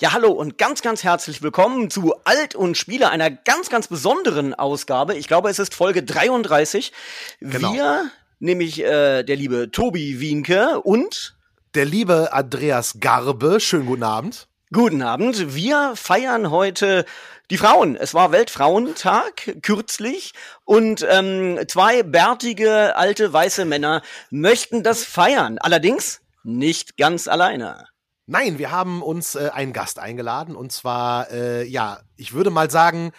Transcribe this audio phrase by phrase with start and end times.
[0.00, 4.52] Ja, hallo und ganz, ganz herzlich willkommen zu Alt und Spiele, einer ganz, ganz besonderen
[4.52, 5.14] Ausgabe.
[5.14, 6.92] Ich glaube, es ist Folge 33.
[7.38, 7.72] Genau.
[7.72, 8.10] Wir,
[8.40, 11.36] nämlich äh, der liebe Tobi Wienke und
[11.76, 13.60] der liebe Andreas Garbe.
[13.60, 14.48] Schönen guten Abend.
[14.72, 15.54] Guten Abend.
[15.54, 17.04] Wir feiern heute
[17.52, 17.94] die Frauen.
[17.94, 20.32] Es war Weltfrauentag kürzlich
[20.64, 25.58] und ähm, zwei bärtige alte weiße Männer möchten das feiern.
[25.58, 27.93] Allerdings nicht ganz alleine.
[28.26, 32.70] Nein, wir haben uns äh, einen Gast eingeladen und zwar, äh, ja, ich würde mal
[32.70, 33.12] sagen,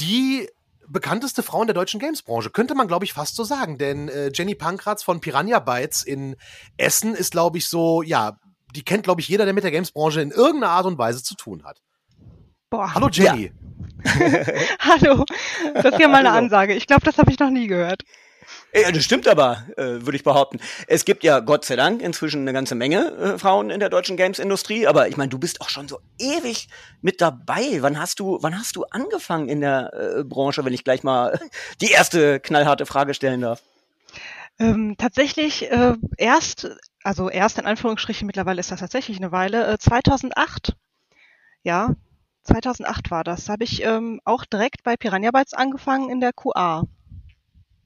[0.00, 0.48] die
[0.86, 2.50] bekannteste Frau in der deutschen Gamesbranche.
[2.50, 3.78] Könnte man, glaube ich, fast so sagen.
[3.78, 6.36] Denn äh, Jenny Pankratz von Piranha Bytes in
[6.76, 8.38] Essen ist, glaube ich, so, ja,
[8.74, 11.34] die kennt, glaube ich, jeder, der mit der Gamesbranche in irgendeiner Art und Weise zu
[11.34, 11.80] tun hat.
[12.70, 12.94] Boah.
[12.94, 13.52] Hallo Jenny.
[14.04, 14.12] Ja.
[14.80, 15.24] Hallo.
[15.74, 16.74] Das ist ja mal eine Ansage.
[16.74, 18.02] Ich glaube, das habe ich noch nie gehört.
[18.76, 20.58] Ja, das stimmt aber, äh, würde ich behaupten.
[20.88, 24.16] Es gibt ja Gott sei Dank inzwischen eine ganze Menge äh, Frauen in der deutschen
[24.16, 26.68] Games-Industrie, aber ich meine, du bist auch schon so ewig
[27.00, 27.78] mit dabei.
[27.82, 31.38] Wann hast du, wann hast du angefangen in der äh, Branche, wenn ich gleich mal
[31.80, 33.62] die erste knallharte Frage stellen darf?
[34.58, 36.68] Ähm, tatsächlich äh, erst,
[37.04, 40.74] also erst in Anführungsstrichen, mittlerweile ist das tatsächlich eine Weile, äh, 2008.
[41.62, 41.94] Ja,
[42.42, 43.44] 2008 war das.
[43.44, 46.84] Da habe ich ähm, auch direkt bei Piranha Bytes angefangen in der QA.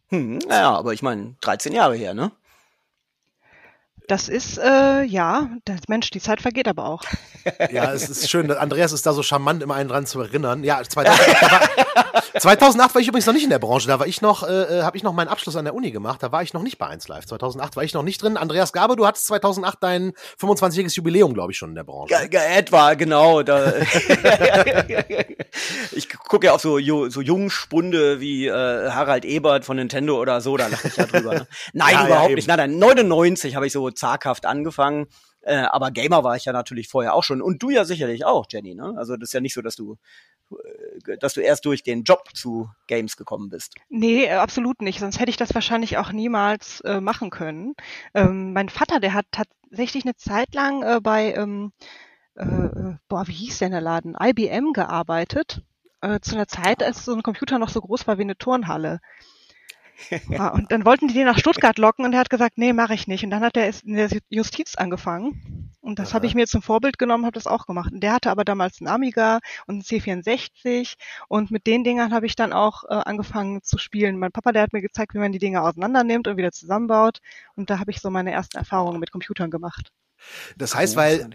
[0.09, 2.33] Hm, naja, aber ich meine, 13 Jahre her, ne?
[4.09, 7.03] Das ist, äh, ja, das, Mensch, die Zeit vergeht aber auch.
[7.71, 10.65] Ja, es ist schön, Andreas ist da so charmant, immer einen dran zu erinnern.
[10.65, 11.87] Ja, 2008, war,
[12.39, 14.83] 2008 war ich übrigens noch nicht in der Branche, da war ich noch, äh, äh
[14.83, 16.87] habe ich noch meinen Abschluss an der Uni gemacht, da war ich noch nicht bei
[16.87, 17.27] 1 Live.
[17.27, 18.37] 2008 war ich noch nicht drin.
[18.37, 22.13] Andreas Gabe, du hattest 2008 dein 25-jähriges Jubiläum, glaube ich, schon in der Branche.
[22.13, 23.43] Ja, etwa, genau.
[23.43, 23.73] Da
[25.93, 30.57] ich gucke ja auf so, so Jungspunde wie äh, Harald Ebert von Nintendo oder so,
[30.57, 31.35] da lache ich ja drüber.
[31.35, 31.47] Ne?
[31.73, 32.49] Nein, ja, überhaupt ja, nicht.
[32.49, 35.07] Nein, nein, 99 habe ich so zaghaft angefangen.
[35.43, 37.41] Äh, aber Gamer war ich ja natürlich vorher auch schon.
[37.41, 38.75] Und du ja sicherlich auch, Jenny.
[38.75, 38.95] Ne?
[38.97, 39.97] Also das ist ja nicht so, dass du
[41.21, 43.75] dass du erst durch den Job zu Games gekommen bist.
[43.89, 45.01] Nee, äh, absolut nicht.
[45.01, 47.75] Sonst hätte ich das wahrscheinlich auch niemals äh, machen können.
[48.15, 51.73] Ähm, mein Vater, der hat tatsächlich eine Zeit lang äh, bei, ähm,
[52.35, 54.17] äh, boah, wie hieß denn der Laden?
[54.21, 55.63] IBM gearbeitet.
[56.01, 59.01] Äh, zu einer Zeit, als so ein Computer noch so groß war wie eine Turnhalle.
[60.29, 62.95] Ja, und dann wollten die den nach Stuttgart locken und er hat gesagt, nee, mache
[62.95, 63.25] ich nicht.
[63.25, 65.73] Und dann hat er in der Justiz angefangen.
[65.81, 67.93] Und das habe ich mir zum Vorbild genommen, habe das auch gemacht.
[67.93, 70.95] Und der hatte aber damals einen Amiga und einen C64
[71.29, 74.19] und mit den Dingern habe ich dann auch äh, angefangen zu spielen.
[74.19, 77.21] Mein Papa, der hat mir gezeigt, wie man die Dinger auseinander nimmt und wieder zusammenbaut.
[77.57, 79.91] Und da habe ich so meine ersten Erfahrungen mit Computern gemacht.
[80.57, 81.31] Das heißt, weil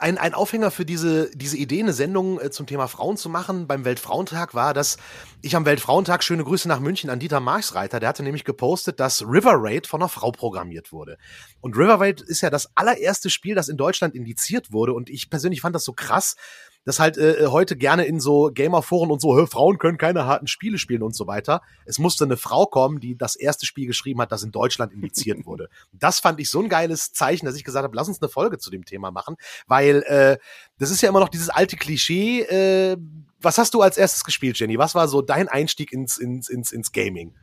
[0.00, 3.66] ein, ein Aufhänger für diese, diese Idee, eine Sendung äh, zum Thema Frauen zu machen
[3.66, 4.96] beim Weltfrauentag war, dass
[5.42, 9.22] ich am Weltfrauentag schöne Grüße nach München an Dieter Marxreiter, der hatte nämlich gepostet, dass
[9.22, 11.18] River Raid von einer Frau programmiert wurde.
[11.60, 14.92] Und River Raid ist ja das allererste Spiel, das in Deutschland indiziert wurde.
[14.92, 16.36] Und ich persönlich fand das so krass,
[16.84, 20.78] das halt äh, heute gerne in so Gamerforen und so, Frauen können keine harten Spiele
[20.78, 21.60] spielen und so weiter.
[21.84, 25.44] Es musste eine Frau kommen, die das erste Spiel geschrieben hat, das in Deutschland indiziert
[25.46, 25.68] wurde.
[25.92, 28.58] Das fand ich so ein geiles Zeichen, dass ich gesagt habe, lass uns eine Folge
[28.58, 29.36] zu dem Thema machen,
[29.66, 30.38] weil äh,
[30.78, 32.42] das ist ja immer noch dieses alte Klischee.
[32.42, 32.96] Äh,
[33.40, 34.78] was hast du als erstes gespielt, Jenny?
[34.78, 37.34] Was war so dein Einstieg ins, ins, ins, ins Gaming?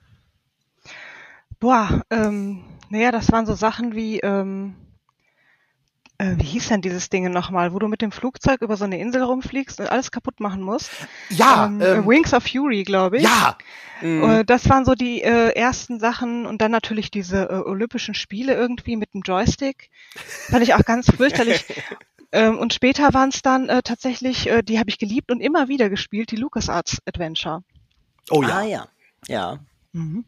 [1.59, 4.86] Boah, ähm, naja, das waren so Sachen wie ähm äh,
[6.19, 9.21] wie hieß denn dieses Ding nochmal, wo du mit dem Flugzeug über so eine Insel
[9.21, 10.89] rumfliegst und alles kaputt machen musst?
[11.29, 11.67] Ja.
[11.67, 13.23] Ähm, ähm, Wings of Fury, glaube ich.
[13.23, 13.55] Ja.
[14.01, 14.23] Mhm.
[14.23, 18.53] Äh, das waren so die äh, ersten Sachen und dann natürlich diese äh, Olympischen Spiele
[18.55, 19.89] irgendwie mit dem Joystick.
[20.49, 21.65] Fand ich auch ganz fürchterlich.
[22.31, 25.67] ähm, und später waren es dann äh, tatsächlich, äh, die habe ich geliebt und immer
[25.67, 27.63] wieder gespielt, die LucasArts Adventure.
[28.29, 28.57] Oh ja.
[28.57, 28.87] Ah, ja.
[29.27, 29.59] Ja.
[29.93, 30.25] Mhm.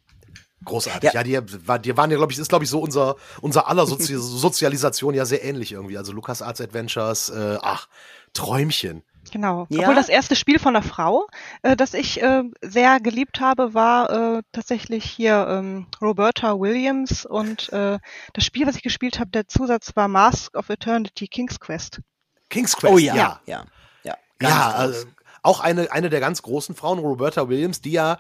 [0.66, 1.14] Großartig.
[1.14, 3.68] Ja, ja die, war, die waren ja, glaube ich, ist, glaube ich, so unser, unser
[3.68, 5.98] aller Sozi Sozialisation ja sehr ähnlich irgendwie.
[5.98, 7.88] Also Lucas Arts Adventures, äh, ach,
[8.34, 9.04] Träumchen.
[9.32, 9.68] Genau.
[9.70, 9.82] Ja?
[9.82, 11.28] Obwohl das erste Spiel von einer Frau,
[11.62, 17.72] äh, das ich äh, sehr geliebt habe, war äh, tatsächlich hier ähm, Roberta Williams und
[17.72, 18.00] äh,
[18.34, 22.02] das Spiel, was ich gespielt habe, der Zusatz war Mask of Eternity King's Quest.
[22.50, 23.16] King's Quest, oh ja.
[23.16, 23.66] Ja, ja.
[24.04, 25.06] Ja, ja also,
[25.42, 28.20] auch eine, eine der ganz großen Frauen, Roberta Williams, die ja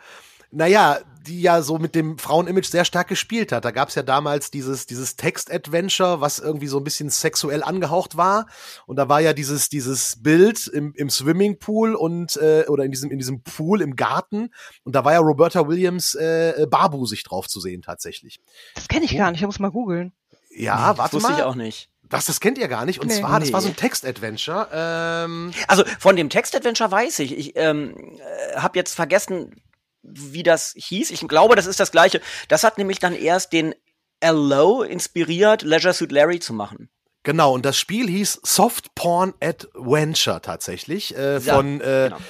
[0.51, 3.65] naja, die ja so mit dem Frauenimage sehr stark gespielt hat.
[3.65, 8.17] Da gab es ja damals dieses, dieses Text-Adventure, was irgendwie so ein bisschen sexuell angehaucht
[8.17, 8.47] war.
[8.85, 13.11] Und da war ja dieses, dieses Bild im, im Swimmingpool und äh, oder in diesem,
[13.11, 14.49] in diesem Pool im Garten.
[14.83, 18.39] Und da war ja Roberta Williams äh, barbusig drauf zu sehen tatsächlich.
[18.75, 20.13] Das kenne ich gar nicht, ich muss mal googeln.
[20.49, 21.37] Ja, nee, warte das mal.
[21.37, 21.89] ich auch nicht.
[22.09, 22.99] Was, das kennt ihr gar nicht.
[22.99, 23.19] Und nee.
[23.19, 24.67] zwar, das war so ein Text-Adventure.
[24.73, 27.37] Ähm also von dem Text-Adventure weiß ich.
[27.37, 29.61] Ich ähm, äh, habe jetzt vergessen,
[30.01, 31.11] wie das hieß.
[31.11, 32.21] Ich glaube, das ist das gleiche.
[32.47, 33.75] Das hat nämlich dann erst den
[34.21, 36.89] Allo inspiriert, Leisure Suit Larry zu machen.
[37.23, 41.15] Genau, und das Spiel hieß Soft Porn Adventure tatsächlich.
[41.15, 42.21] Äh, von ja, äh, genau.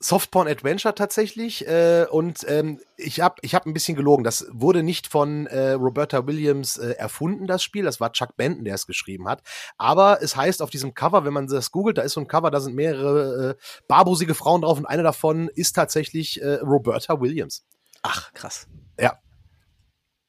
[0.00, 4.22] Softporn Adventure tatsächlich äh, und ähm, ich habe ich hab ein bisschen gelogen.
[4.22, 7.84] Das wurde nicht von äh, Roberta Williams äh, erfunden, das Spiel.
[7.84, 9.42] Das war Chuck Benton, der es geschrieben hat.
[9.76, 12.52] Aber es heißt auf diesem Cover, wenn man das googelt, da ist so ein Cover,
[12.52, 13.54] da sind mehrere äh,
[13.88, 17.64] barbusige Frauen drauf und eine davon ist tatsächlich äh, Roberta Williams.
[18.02, 18.68] Ach, krass.
[19.00, 19.18] Ja.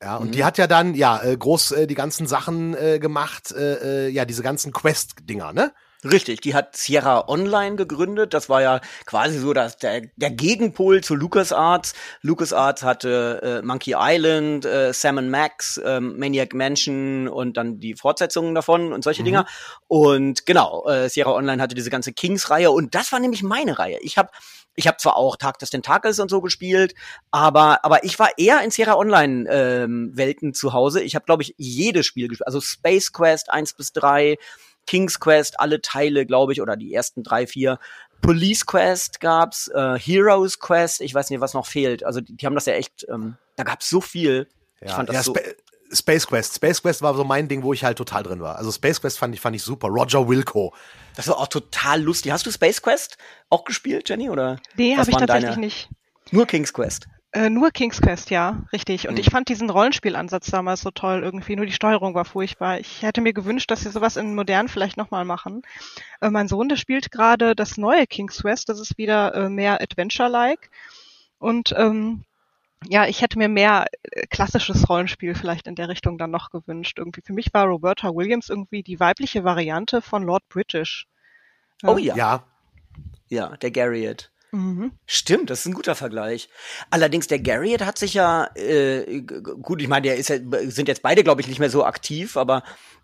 [0.02, 0.32] Ja, und mhm.
[0.32, 4.10] die hat ja dann, ja, äh, groß äh, die ganzen Sachen äh, gemacht, äh, äh,
[4.10, 5.74] ja, diese ganzen Quest-Dinger, ne?
[6.06, 8.34] Richtig, die hat Sierra Online gegründet.
[8.34, 11.94] Das war ja quasi so dass der, der Gegenpol zu LucasArts.
[12.22, 18.56] LucasArts hatte äh, Monkey Island, äh, Sam Max, äh, Maniac Mansion und dann die Fortsetzungen
[18.56, 19.26] davon und solche mhm.
[19.26, 19.46] Dinger.
[19.88, 23.98] Und genau, äh, Sierra Online hatte diese ganze Kings-Reihe und das war nämlich meine Reihe.
[24.02, 24.30] Ich habe
[24.76, 26.96] ich habe zwar auch Tag des Tentakels und so gespielt,
[27.32, 31.02] aber aber ich war eher in Sierra Online ähm, Welten zu Hause.
[31.02, 34.38] Ich habe glaube ich jedes Spiel gespielt, also Space Quest 1 bis 3
[34.90, 37.78] King's Quest, alle Teile, glaube ich, oder die ersten drei, vier.
[38.22, 42.04] Police Quest gab's, äh, Heroes Quest, ich weiß nicht, was noch fehlt.
[42.04, 44.48] Also die, die haben das ja echt, ähm, da gab's so viel.
[44.82, 45.36] Ja, ich fand das ja, so
[45.92, 46.56] Space Quest.
[46.56, 48.56] Space Quest war so mein Ding, wo ich halt total drin war.
[48.56, 49.90] Also Space Quest fand ich, fand ich super.
[49.90, 50.74] Roger Wilco.
[51.16, 52.32] Das war auch total lustig.
[52.32, 53.20] Hast du Space Quest
[53.52, 54.32] auch gespielt, Jenny?
[54.32, 55.62] Oder nee, habe ich tatsächlich deine?
[55.62, 55.88] nicht.
[56.32, 57.08] Nur King's Quest.
[57.32, 59.08] Äh, nur King's Quest, ja, richtig.
[59.08, 59.20] Und mhm.
[59.20, 61.56] ich fand diesen Rollenspielansatz damals so toll irgendwie.
[61.56, 62.80] Nur die Steuerung war furchtbar.
[62.80, 65.62] Ich hätte mir gewünscht, dass sie sowas in modern vielleicht nochmal machen.
[66.22, 68.70] Äh, mein Sohn, der spielt gerade das neue King's Quest.
[68.70, 70.72] Das ist wieder äh, mehr Adventure-like.
[71.38, 72.24] Und ähm,
[72.88, 76.98] ja, ich hätte mir mehr äh, klassisches Rollenspiel vielleicht in der Richtung dann noch gewünscht.
[76.98, 81.06] Irgendwie für mich war Roberta Williams irgendwie die weibliche Variante von Lord British.
[81.84, 82.16] Oh ja.
[82.16, 82.44] Ja,
[83.28, 84.32] ja der Garriott.
[84.52, 84.94] Mhm.
[85.06, 86.50] Stimmt, das ist ein guter Vergleich.
[86.90, 91.04] Allerdings der Garriott hat sich ja äh, gut, ich meine, der ist ja, sind jetzt
[91.04, 92.64] beide, glaube ich, nicht mehr so aktiv, aber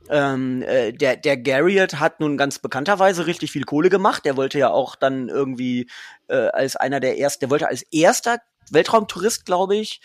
[0.10, 4.26] ähm, äh, der der Garriott hat nun ganz bekannterweise richtig viel Kohle gemacht.
[4.26, 5.88] Der wollte ja auch dann irgendwie
[6.28, 8.40] äh, als einer der ersten, der wollte als erster
[8.72, 10.02] Weltraumtourist, glaube ich,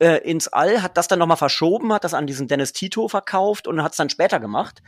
[0.00, 3.68] äh, ins All, hat das dann nochmal verschoben, hat das an diesen Dennis Tito verkauft
[3.68, 4.82] und hat es dann später gemacht.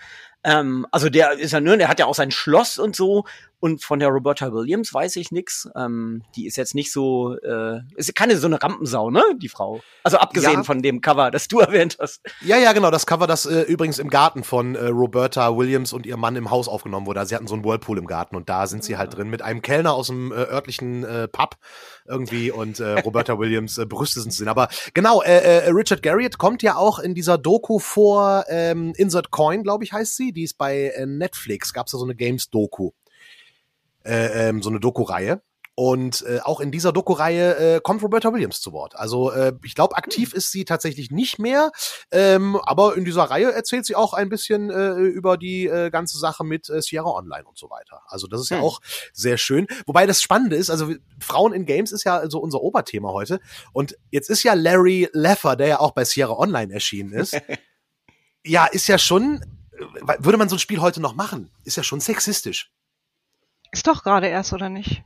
[0.44, 3.24] Ähm, also der ist ja nur, der hat ja auch sein Schloss und so.
[3.64, 5.70] Und von der Roberta Williams weiß ich nix.
[5.74, 9.80] Ähm, die ist jetzt nicht so, äh, ist keine so eine Rampensau, ne, die Frau.
[10.02, 10.62] Also abgesehen ja.
[10.64, 12.20] von dem Cover, das du erwähnt hast.
[12.42, 12.90] Ja, ja, genau.
[12.90, 16.50] Das Cover, das äh, übrigens im Garten von äh, Roberta Williams und ihrem Mann im
[16.50, 17.20] Haus aufgenommen wurde.
[17.20, 19.40] Also sie hatten so einen Whirlpool im Garten und da sind sie halt drin mit
[19.40, 21.56] einem Kellner aus dem äh, örtlichen äh, Pub
[22.06, 24.48] irgendwie und äh, Roberta Williams äh, brüstet sind.
[24.48, 29.30] Aber genau, äh, äh, Richard Garriott kommt ja auch in dieser Doku vor, ähm, Insert
[29.30, 32.14] Coin, glaube ich, heißt sie die ist bei äh, Netflix, gab es da so eine
[32.14, 32.90] Games-Doku,
[34.04, 35.42] äh, ähm, so eine Doku-Reihe.
[35.76, 38.94] Und äh, auch in dieser Doku-Reihe äh, kommt Roberta Williams zu Wort.
[38.96, 41.72] Also äh, ich glaube, aktiv ist sie tatsächlich nicht mehr,
[42.12, 46.18] ähm, aber in dieser Reihe erzählt sie auch ein bisschen äh, über die äh, ganze
[46.18, 48.02] Sache mit äh, Sierra Online und so weiter.
[48.06, 48.64] Also das ist ja hm.
[48.64, 48.80] auch
[49.12, 49.66] sehr schön.
[49.86, 53.40] Wobei das Spannende ist, also Frauen in Games ist ja so unser Oberthema heute.
[53.72, 57.36] Und jetzt ist ja Larry Leffer, der ja auch bei Sierra Online erschienen ist,
[58.46, 59.40] ja, ist ja schon
[60.18, 61.50] würde man so ein Spiel heute noch machen?
[61.64, 62.70] Ist ja schon sexistisch.
[63.72, 65.02] Ist doch gerade erst, oder nicht?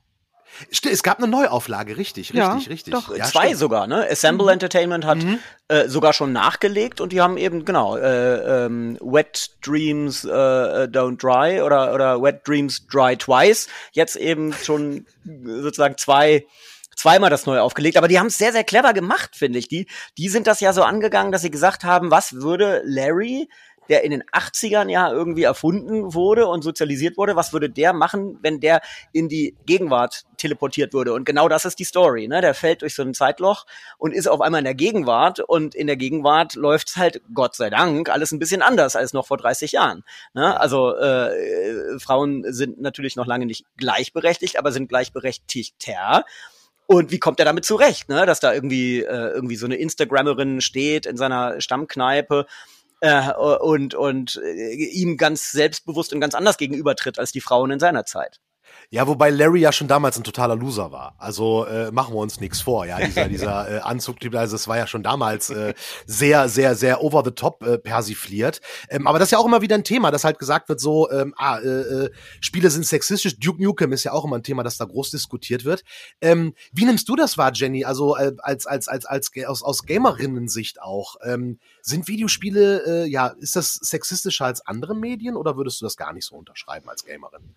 [0.71, 2.93] Es gab eine Neuauflage, richtig, richtig, ja, richtig.
[2.93, 3.15] Doch.
[3.15, 3.59] Ja, Zwei stimmt.
[3.59, 4.09] sogar, ne?
[4.11, 4.53] Assemble mhm.
[4.53, 5.39] Entertainment hat mhm.
[5.69, 11.19] äh, sogar schon nachgelegt und die haben eben, genau, äh, ähm, Wet Dreams äh, Don't
[11.19, 13.69] Dry oder, oder Wet Dreams Dry Twice.
[13.93, 15.07] Jetzt eben schon
[15.45, 16.47] sozusagen zwei
[16.97, 19.69] zweimal das neu aufgelegt, aber die haben es sehr, sehr clever gemacht, finde ich.
[19.69, 19.87] Die,
[20.19, 23.49] die sind das ja so angegangen, dass sie gesagt haben, was würde Larry
[23.89, 28.39] der in den 80ern ja irgendwie erfunden wurde und sozialisiert wurde, was würde der machen,
[28.43, 28.81] wenn der
[29.13, 31.13] in die Gegenwart teleportiert würde?
[31.13, 32.29] Und genau das ist die Story.
[32.29, 32.41] Ne?
[32.41, 33.67] Der fällt durch so ein Zeitloch
[33.99, 37.71] und ist auf einmal in der Gegenwart und in der Gegenwart läuft halt, Gott sei
[37.71, 40.05] Dank, alles ein bisschen anders als noch vor 30 Jahren.
[40.35, 40.59] Ne?
[40.61, 46.25] Also äh, Frauen sind natürlich noch lange nicht gleichberechtigt, aber sind gleichberechtigter.
[46.91, 48.25] Und wie kommt er damit zurecht, ne?
[48.25, 52.47] dass da irgendwie, äh, irgendwie so eine Instagrammerin steht in seiner Stammkneipe
[53.01, 57.81] äh, und, und äh, ihm ganz selbstbewusst und ganz anders gegenübertritt als die Frauen in
[57.81, 58.41] seiner Zeit.
[58.91, 61.15] Ja, wobei Larry ja schon damals ein totaler Loser war.
[61.19, 62.87] Also äh, machen wir uns nichts vor.
[62.87, 65.75] Ja, dieser, dieser äh, Anzug, also es war ja schon damals äh,
[66.07, 68.63] sehr, sehr, sehr over the top äh, persifliert.
[68.89, 71.11] Ähm, aber das ist ja auch immer wieder ein Thema, dass halt gesagt wird, so,
[71.11, 73.39] ähm, ah, äh, äh, Spiele sind sexistisch.
[73.39, 75.83] Duke Nukem ist ja auch immer ein Thema, das da groß diskutiert wird.
[76.23, 77.85] Ähm, wie nimmst du das wahr, Jenny?
[77.85, 81.17] Also äh, als, als, als, als aus, aus Gamerinnen-Sicht auch.
[81.23, 85.99] Ähm, sind Videospiele, äh, ja, ist das sexistischer als andere Medien oder würdest du das
[85.99, 87.55] gar nicht so unterschreiben als Gamerin?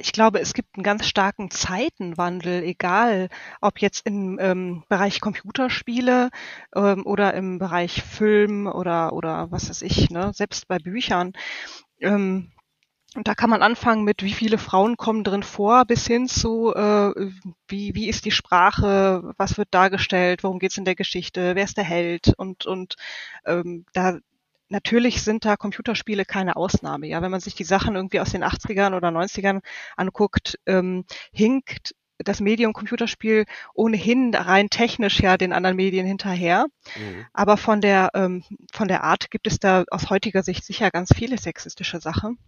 [0.00, 3.28] Ich glaube, es gibt einen ganz starken Zeitenwandel, egal
[3.60, 6.30] ob jetzt im ähm, Bereich Computerspiele
[6.74, 11.32] ähm, oder im Bereich Film oder oder was weiß ich, ne, selbst bei Büchern.
[12.00, 12.52] Ähm,
[13.16, 16.72] und da kann man anfangen mit, wie viele Frauen kommen drin vor, bis hin zu,
[16.74, 17.12] äh,
[17.66, 21.76] wie, wie ist die Sprache, was wird dargestellt, worum geht's in der Geschichte, wer ist
[21.76, 22.94] der Held und, und
[23.46, 24.18] ähm, da
[24.70, 27.06] natürlich sind da Computerspiele keine Ausnahme.
[27.06, 29.60] Ja, wenn man sich die Sachen irgendwie aus den 80ern oder 90ern
[29.96, 36.66] anguckt, ähm, hinkt das Medium Computerspiel ohnehin rein technisch ja den anderen Medien hinterher.
[36.96, 37.26] Mhm.
[37.32, 41.14] Aber von der, ähm, von der Art gibt es da aus heutiger Sicht sicher ganz
[41.14, 42.38] viele sexistische Sachen.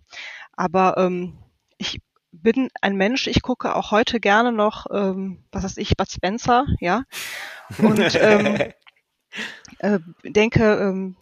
[0.53, 1.39] Aber ähm,
[1.79, 2.01] ich
[2.33, 6.67] bin ein Mensch, ich gucke auch heute gerne noch, ähm, was weiß ich, Bud Spencer,
[6.81, 7.05] ja.
[7.79, 8.73] Und ähm,
[9.79, 11.17] äh, denke, ähm,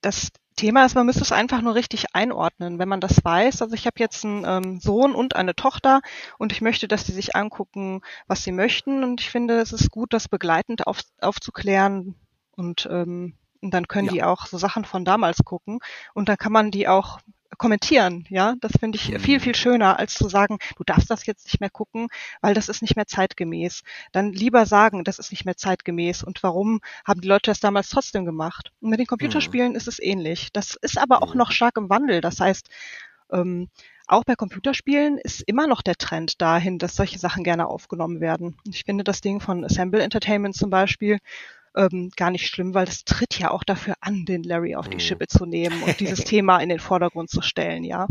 [0.00, 3.62] dass Thema ist, man müsste es einfach nur richtig einordnen, wenn man das weiß.
[3.62, 6.00] Also ich habe jetzt einen ähm, Sohn und eine Tochter
[6.38, 9.04] und ich möchte, dass die sich angucken, was sie möchten.
[9.04, 12.14] Und ich finde, es ist gut, das begleitend auf, aufzuklären
[12.56, 14.12] und ähm, und dann können ja.
[14.12, 15.78] die auch so Sachen von damals gucken
[16.14, 17.18] und dann kann man die auch
[17.58, 18.54] kommentieren, ja.
[18.60, 19.42] Das finde ich viel, mhm.
[19.42, 22.08] viel schöner, als zu sagen, du darfst das jetzt nicht mehr gucken,
[22.40, 23.82] weil das ist nicht mehr zeitgemäß.
[24.10, 27.88] Dann lieber sagen, das ist nicht mehr zeitgemäß und warum haben die Leute das damals
[27.88, 28.72] trotzdem gemacht.
[28.80, 29.76] Und mit den Computerspielen mhm.
[29.76, 30.52] ist es ähnlich.
[30.52, 31.38] Das ist aber auch mhm.
[31.38, 32.20] noch stark im Wandel.
[32.20, 32.68] Das heißt,
[33.30, 33.68] ähm,
[34.06, 38.56] auch bei Computerspielen ist immer noch der Trend dahin, dass solche Sachen gerne aufgenommen werden.
[38.64, 41.18] Ich finde das Ding von Assemble Entertainment zum Beispiel
[41.76, 44.96] ähm, gar nicht schlimm, weil es tritt ja auch dafür an, den Larry auf die
[44.96, 45.00] mhm.
[45.00, 48.06] Schippe zu nehmen und dieses Thema in den Vordergrund zu stellen, ja.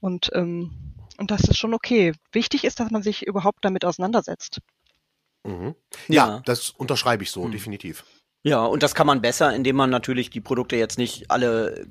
[0.00, 2.12] Und, ähm, und das ist schon okay.
[2.32, 4.60] Wichtig ist, dass man sich überhaupt damit auseinandersetzt.
[5.44, 5.74] Mhm.
[6.08, 7.52] Ja, ja, das unterschreibe ich so, mhm.
[7.52, 8.04] definitiv.
[8.46, 11.84] Ja, und das kann man besser, indem man natürlich die Produkte jetzt nicht alle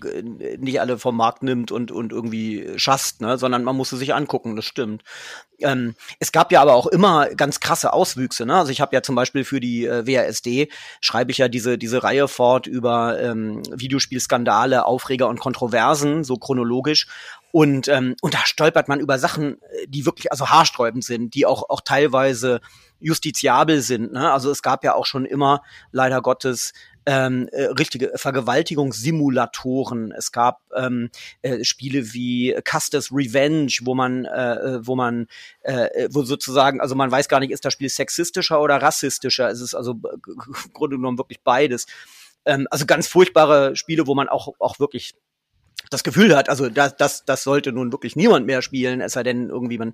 [0.57, 4.15] nicht alle vom Markt nimmt und und irgendwie schasst, ne, sondern man muss sie sich
[4.15, 4.55] angucken.
[4.55, 5.03] Das stimmt.
[5.59, 8.45] Ähm, es gab ja aber auch immer ganz krasse Auswüchse.
[8.45, 8.55] Ne?
[8.55, 10.69] Also ich habe ja zum Beispiel für die äh, WASD
[11.01, 17.07] schreibe ich ja diese diese Reihe fort über ähm, Videospielskandale, Aufreger und Kontroversen, so chronologisch.
[17.51, 19.57] Und ähm, und da stolpert man über Sachen,
[19.87, 22.61] die wirklich also haarsträubend sind, die auch auch teilweise
[22.99, 24.13] justiziabel sind.
[24.13, 24.31] Ne?
[24.31, 25.61] Also es gab ja auch schon immer,
[25.91, 26.73] leider Gottes,
[27.05, 30.11] ähm, äh, richtige Vergewaltigungssimulatoren.
[30.11, 31.09] Es gab ähm,
[31.43, 35.27] äh, Spiele wie Custer's Revenge, wo man, äh, äh wo man,
[35.61, 39.49] äh, wo sozusagen, also man weiß gar nicht, ist das Spiel sexistischer oder rassistischer.
[39.49, 41.85] Es ist also im Grunde genommen wirklich beides.
[42.45, 45.13] Ähm, also ganz furchtbare Spiele, wo man auch auch wirklich
[45.91, 49.21] das Gefühl hat, also das, das, das sollte nun wirklich niemand mehr spielen, es sei
[49.21, 49.93] denn, irgendwie man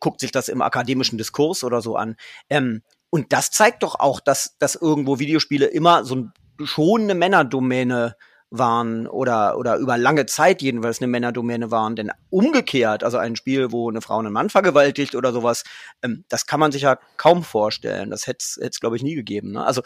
[0.00, 2.16] guckt sich das im akademischen Diskurs oder so an.
[2.48, 6.32] Ähm, und das zeigt doch auch, dass, dass irgendwo Videospiele immer so ein,
[6.64, 8.16] schon eine Männerdomäne
[8.50, 11.96] waren oder, oder über lange Zeit jedenfalls eine Männerdomäne waren.
[11.96, 15.64] Denn umgekehrt, also ein Spiel, wo eine Frau einen Mann vergewaltigt oder sowas,
[16.02, 18.10] ähm, das kann man sich ja kaum vorstellen.
[18.10, 19.52] Das hätte es, glaube ich, nie gegeben.
[19.52, 19.64] Ne?
[19.64, 19.82] Also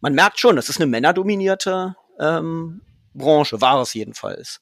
[0.00, 2.82] man merkt schon, das ist eine männerdominierte ähm,
[3.14, 4.60] Branche, war es jedenfalls.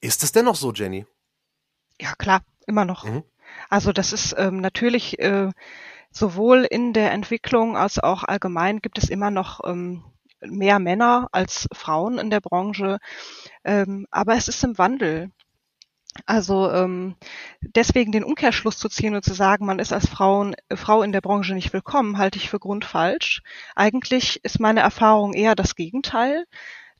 [0.00, 1.06] Ist es denn noch so, Jenny?
[2.00, 3.04] Ja, klar, immer noch.
[3.04, 3.24] Mhm.
[3.68, 5.50] Also das ist ähm, natürlich äh,
[6.10, 10.04] sowohl in der Entwicklung als auch allgemein gibt es immer noch ähm,
[10.40, 12.98] mehr Männer als Frauen in der Branche,
[13.64, 15.30] ähm, aber es ist im Wandel.
[16.24, 17.16] Also ähm,
[17.60, 21.12] deswegen den Umkehrschluss zu ziehen und zu sagen, man ist als Frauen, äh, Frau in
[21.12, 23.42] der Branche nicht willkommen, halte ich für grundfalsch.
[23.74, 26.46] Eigentlich ist meine Erfahrung eher das Gegenteil,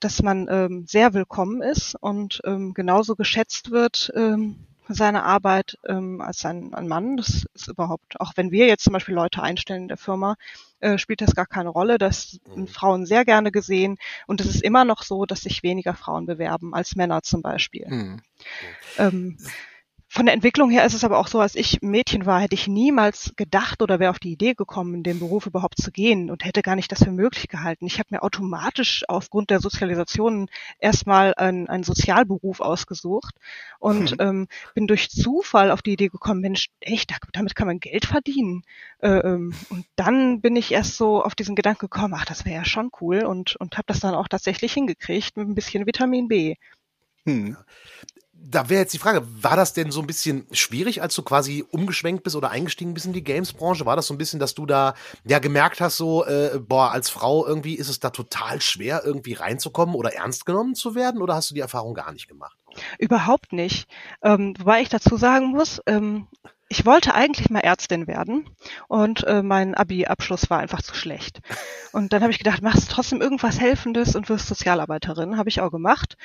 [0.00, 6.20] dass man ähm, sehr willkommen ist und ähm, genauso geschätzt wird ähm, seine Arbeit ähm,
[6.20, 7.16] als ein, ein Mann.
[7.16, 10.36] Das ist überhaupt, auch wenn wir jetzt zum Beispiel Leute einstellen in der Firma,
[10.80, 11.98] äh, spielt das gar keine Rolle.
[11.98, 12.68] Das sind mhm.
[12.68, 16.74] Frauen sehr gerne gesehen und es ist immer noch so, dass sich weniger Frauen bewerben
[16.74, 17.86] als Männer zum Beispiel.
[17.88, 18.22] Mhm.
[18.98, 19.38] Ähm,
[20.16, 22.68] von der Entwicklung her ist es aber auch so, als ich Mädchen war, hätte ich
[22.68, 26.42] niemals gedacht oder wäre auf die Idee gekommen, in den Beruf überhaupt zu gehen und
[26.42, 27.84] hätte gar nicht das für möglich gehalten.
[27.84, 33.34] Ich habe mir automatisch aufgrund der Sozialisation erstmal einen, einen Sozialberuf ausgesucht
[33.78, 34.16] und hm.
[34.20, 38.62] ähm, bin durch Zufall auf die Idee gekommen, Mensch, echt, damit kann man Geld verdienen.
[39.00, 42.56] Äh, ähm, und dann bin ich erst so auf diesen Gedanken gekommen, ach, das wäre
[42.56, 46.26] ja schon cool und, und habe das dann auch tatsächlich hingekriegt mit ein bisschen Vitamin
[46.26, 46.54] B.
[47.26, 47.54] Hm
[48.48, 51.64] da wäre jetzt die Frage, war das denn so ein bisschen schwierig, als du quasi
[51.70, 53.86] umgeschwenkt bist oder eingestiegen bist in die Games-Branche?
[53.86, 57.10] War das so ein bisschen, dass du da ja gemerkt hast, so, äh, boah, als
[57.10, 61.22] Frau irgendwie ist es da total schwer, irgendwie reinzukommen oder ernst genommen zu werden?
[61.22, 62.56] Oder hast du die Erfahrung gar nicht gemacht?
[62.98, 63.88] Überhaupt nicht.
[64.22, 66.28] Ähm, wobei ich dazu sagen muss, ähm,
[66.68, 68.50] ich wollte eigentlich mal Ärztin werden
[68.88, 71.40] und äh, mein Abi-Abschluss war einfach zu schlecht.
[71.92, 75.38] Und dann habe ich gedacht, machst trotzdem irgendwas Helfendes und wirst Sozialarbeiterin.
[75.38, 76.16] Habe ich auch gemacht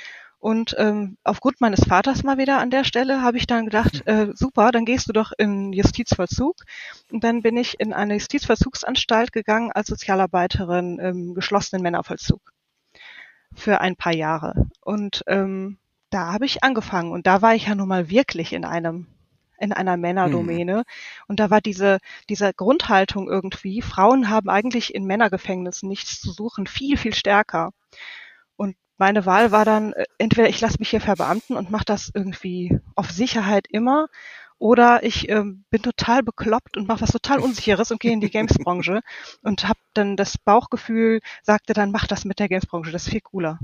[0.41, 4.29] Und ähm, aufgrund meines Vaters mal wieder an der Stelle habe ich dann gedacht, äh,
[4.33, 6.55] super, dann gehst du doch in Justizvollzug.
[7.11, 12.41] Und dann bin ich in eine Justizvollzugsanstalt gegangen als Sozialarbeiterin im geschlossenen Männervollzug
[13.53, 14.67] für ein paar Jahre.
[14.81, 15.77] Und ähm,
[16.09, 19.05] da habe ich angefangen und da war ich ja nun mal wirklich in einem
[19.59, 20.77] in einer Männerdomäne.
[20.77, 20.83] Mhm.
[21.27, 26.65] Und da war diese, diese Grundhaltung irgendwie, Frauen haben eigentlich in Männergefängnissen nichts zu suchen,
[26.65, 27.71] viel, viel stärker.
[29.01, 32.77] Meine Wahl war dann, äh, entweder ich lasse mich hier verbeamten und mache das irgendwie
[32.95, 34.09] auf Sicherheit immer
[34.61, 38.29] oder ich ähm, bin total bekloppt und mache was total Unsicheres und gehe in die
[38.29, 39.01] Games-Branche
[39.41, 43.21] und habe dann das Bauchgefühl, sagte dann, mach das mit der Games-Branche, das ist viel
[43.21, 43.57] cooler.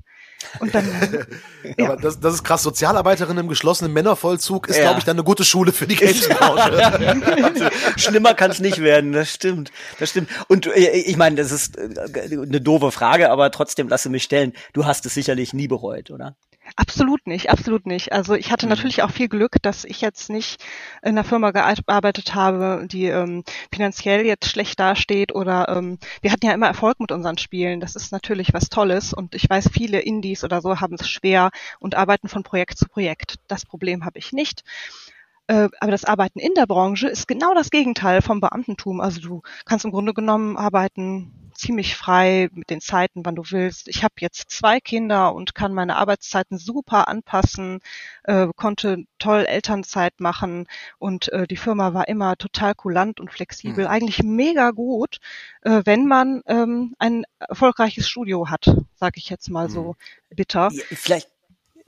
[0.60, 0.86] Und dann.
[1.78, 1.86] ja.
[1.86, 2.64] Aber das, das ist krass.
[2.64, 4.84] Sozialarbeiterin im geschlossenen Männervollzug ist, ja.
[4.84, 7.72] glaube ich, dann eine gute Schule für die Games-Branche.
[7.98, 9.72] Schlimmer kann es nicht werden, das stimmt.
[10.00, 10.32] Das stimmt.
[10.48, 11.90] Und äh, ich meine, das ist äh,
[12.26, 14.54] eine doofe Frage, aber trotzdem lasse mich stellen.
[14.74, 16.36] Du hast es sicherlich nie bereut, oder?
[16.80, 18.12] Absolut nicht, absolut nicht.
[18.14, 18.70] Also ich hatte mhm.
[18.70, 20.64] natürlich auch viel Glück, dass ich jetzt nicht
[21.02, 23.44] in einer Firma gearbeitet habe, die ähm,
[23.74, 27.80] finanziell jetzt schlecht dasteht oder ähm, wir hatten ja immer Erfolg mit unseren Spielen.
[27.80, 31.50] Das ist natürlich was Tolles und ich weiß, viele Indies oder so haben es schwer
[31.80, 33.40] und arbeiten von Projekt zu Projekt.
[33.48, 34.64] Das Problem habe ich nicht.
[35.48, 39.02] Äh, aber das Arbeiten in der Branche ist genau das Gegenteil vom Beamtentum.
[39.02, 43.88] Also du kannst im Grunde genommen arbeiten ziemlich frei mit den Zeiten, wann du willst.
[43.88, 47.80] Ich habe jetzt zwei Kinder und kann meine Arbeitszeiten super anpassen,
[48.24, 50.68] äh, konnte toll Elternzeit machen
[51.00, 53.86] und äh, die Firma war immer total kulant und flexibel.
[53.86, 53.90] Mhm.
[53.90, 55.18] Eigentlich mega gut,
[55.62, 59.96] äh, wenn man ähm, ein erfolgreiches Studio hat, sage ich jetzt mal so
[60.30, 60.36] mhm.
[60.36, 60.70] bitter.
[60.72, 61.30] Ja, vielleicht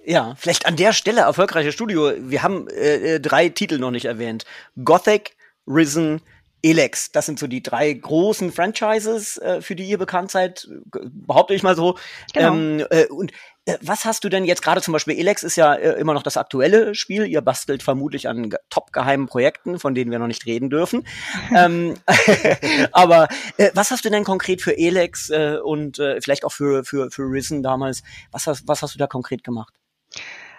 [0.06, 2.12] ja, vielleicht an der Stelle erfolgreiches Studio.
[2.18, 4.46] Wir haben äh, äh, drei Titel noch nicht erwähnt.
[4.84, 5.36] Gothic,
[5.68, 6.22] Risen,
[6.62, 7.12] Elex.
[7.12, 11.64] Das sind so die drei großen Franchises, äh, für die ihr bekannt seid, behaupte ich
[11.64, 11.98] mal so.
[12.34, 12.54] Genau.
[12.54, 13.32] Ähm, äh, und
[13.66, 16.24] äh, was hast du denn jetzt gerade zum Beispiel, Elex ist ja äh, immer noch
[16.24, 17.26] das aktuelle Spiel.
[17.28, 21.08] Ihr bastelt vermutlich an top geheimen Projekten, von denen wir noch nicht reden dürfen.
[21.56, 21.96] ähm,
[22.92, 26.84] aber äh, was hast du denn konkret für Elex äh, und äh, vielleicht auch für,
[26.84, 28.04] für, für Risen damals?
[28.32, 29.79] Was hast, was hast du da konkret gemacht?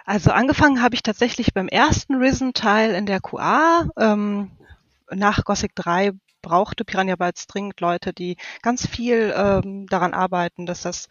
[0.05, 3.87] Also angefangen habe ich tatsächlich beim ersten Risen-Teil in der QA.
[3.97, 4.51] Ähm,
[5.09, 10.81] nach Gothic 3 brauchte Piranha Bytes dringend Leute, die ganz viel ähm, daran arbeiten, dass
[10.81, 11.07] das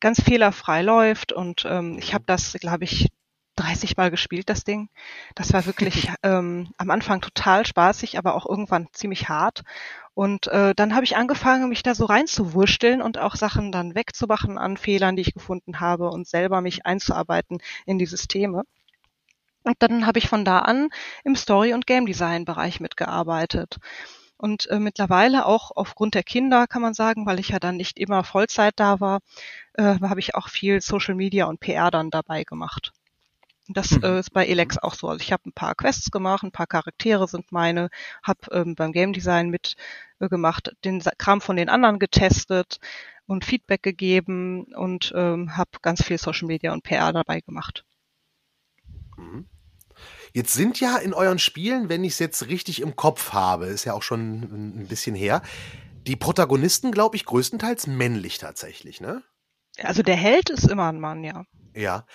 [0.00, 1.32] ganz fehlerfrei läuft.
[1.32, 3.08] Und ähm, ich habe das, glaube ich,
[3.56, 4.88] 30 Mal gespielt, das Ding.
[5.34, 9.62] Das war wirklich ähm, am Anfang total spaßig, aber auch irgendwann ziemlich hart.
[10.14, 14.56] Und äh, dann habe ich angefangen, mich da so reinzuwursteln und auch Sachen dann wegzumachen
[14.56, 18.62] an Fehlern, die ich gefunden habe und selber mich einzuarbeiten in die Systeme.
[19.62, 20.88] Und dann habe ich von da an
[21.24, 23.78] im Story- und Game Design-Bereich mitgearbeitet.
[24.38, 27.98] Und äh, mittlerweile auch aufgrund der Kinder kann man sagen, weil ich ja dann nicht
[27.98, 29.20] immer Vollzeit da war,
[29.74, 32.92] äh, habe ich auch viel Social Media und PR dann dabei gemacht.
[33.68, 34.04] Das mhm.
[34.04, 35.08] äh, ist bei Elex auch so.
[35.08, 37.90] Also ich habe ein paar Quests gemacht, ein paar Charaktere sind meine,
[38.22, 42.78] habe ähm, beim Game Design mitgemacht, äh, den Kram von den anderen getestet
[43.26, 47.84] und Feedback gegeben und ähm, habe ganz viel Social Media und PR dabei gemacht.
[49.16, 49.48] Mhm.
[50.32, 53.84] Jetzt sind ja in euren Spielen, wenn ich es jetzt richtig im Kopf habe, ist
[53.84, 55.42] ja auch schon ein bisschen her,
[56.06, 59.22] die Protagonisten, glaube ich, größtenteils männlich tatsächlich, ne?
[59.78, 61.44] Also der Held ist immer ein Mann, ja.
[61.74, 62.06] Ja.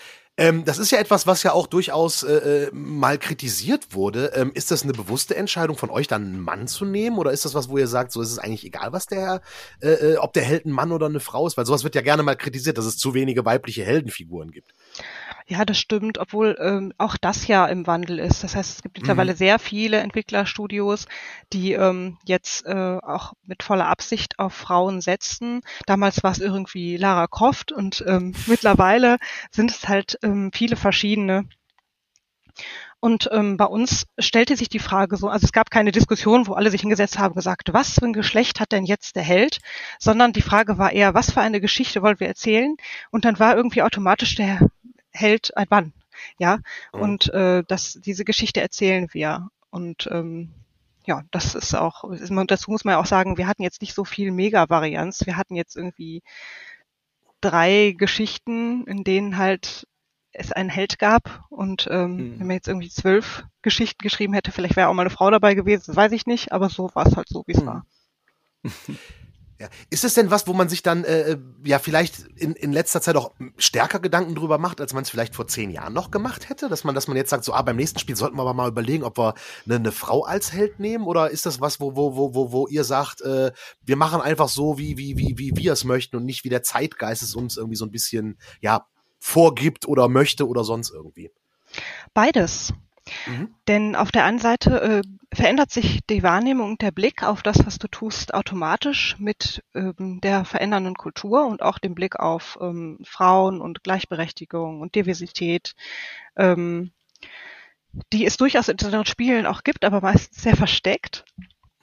[0.42, 4.32] Ähm, das ist ja etwas, was ja auch durchaus äh, äh, mal kritisiert wurde.
[4.34, 7.20] Ähm, ist das eine bewusste Entscheidung von euch, dann einen Mann zu nehmen?
[7.20, 9.42] Oder ist das was, wo ihr sagt, so ist es eigentlich egal, was der,
[9.82, 11.58] äh, äh, ob der Held ein Mann oder eine Frau ist?
[11.58, 14.74] Weil sowas wird ja gerne mal kritisiert, dass es zu wenige weibliche Heldenfiguren gibt.
[15.52, 18.42] Ja, das stimmt, obwohl ähm, auch das ja im Wandel ist.
[18.42, 19.38] Das heißt, es gibt mittlerweile mhm.
[19.38, 21.08] sehr viele Entwicklerstudios,
[21.52, 25.60] die ähm, jetzt äh, auch mit voller Absicht auf Frauen setzen.
[25.88, 29.18] Damals war es irgendwie Lara Croft und ähm, mittlerweile
[29.52, 31.50] sind es halt ähm, viele verschiedene.
[33.02, 36.54] Und ähm, bei uns stellte sich die Frage so, also es gab keine Diskussion, wo
[36.54, 39.60] alle sich hingesetzt haben und gesagt, was für ein Geschlecht hat denn jetzt der Held,
[40.00, 42.78] sondern die Frage war eher, was für eine Geschichte wollen wir erzählen?
[43.10, 44.62] Und dann war irgendwie automatisch der
[45.12, 45.94] hält ein Mann.
[46.38, 46.60] Ja,
[46.94, 47.02] mhm.
[47.02, 49.50] und äh, das, diese Geschichte erzählen wir.
[49.70, 50.52] Und ähm,
[51.06, 52.04] ja, das ist auch,
[52.48, 55.26] dazu muss man ja auch sagen, wir hatten jetzt nicht so viel Mega-Varianz.
[55.26, 56.22] Wir hatten jetzt irgendwie
[57.40, 59.88] drei Geschichten, in denen halt
[60.34, 61.44] es einen Held gab.
[61.50, 62.40] Und ähm, mhm.
[62.40, 65.56] wenn man jetzt irgendwie zwölf Geschichten geschrieben hätte, vielleicht wäre auch mal eine Frau dabei
[65.56, 67.66] gewesen, das weiß ich nicht, aber so war es halt so, wie es mhm.
[67.66, 67.86] war.
[69.62, 69.70] Ja.
[69.92, 73.00] Ist es denn was, wo man sich dann äh, äh, ja vielleicht in, in letzter
[73.00, 76.50] Zeit auch stärker Gedanken drüber macht, als man es vielleicht vor zehn Jahren noch gemacht
[76.50, 76.68] hätte?
[76.68, 78.70] Dass man, dass man jetzt sagt, so, ah, beim nächsten Spiel sollten wir aber mal
[78.70, 79.36] überlegen, ob wir
[79.68, 81.06] eine, eine Frau als Held nehmen?
[81.06, 83.52] Oder ist das was, wo, wo, wo, wo, wo ihr sagt, äh,
[83.86, 86.64] wir machen einfach so, wie, wie, wie, wie wir es möchten und nicht wie der
[86.64, 88.88] Zeitgeist es uns irgendwie so ein bisschen, ja,
[89.20, 91.30] vorgibt oder möchte oder sonst irgendwie?
[92.16, 92.74] Beides.
[93.26, 93.54] Mhm.
[93.68, 95.02] Denn auf der einen Seite äh,
[95.34, 100.46] verändert sich die Wahrnehmung, der Blick auf das, was du tust, automatisch mit ähm, der
[100.46, 105.74] verändernden Kultur und auch dem Blick auf ähm, Frauen und Gleichberechtigung und Diversität,
[106.36, 106.92] ähm,
[108.14, 111.26] die es durchaus in den Spielen auch gibt, aber meistens sehr versteckt.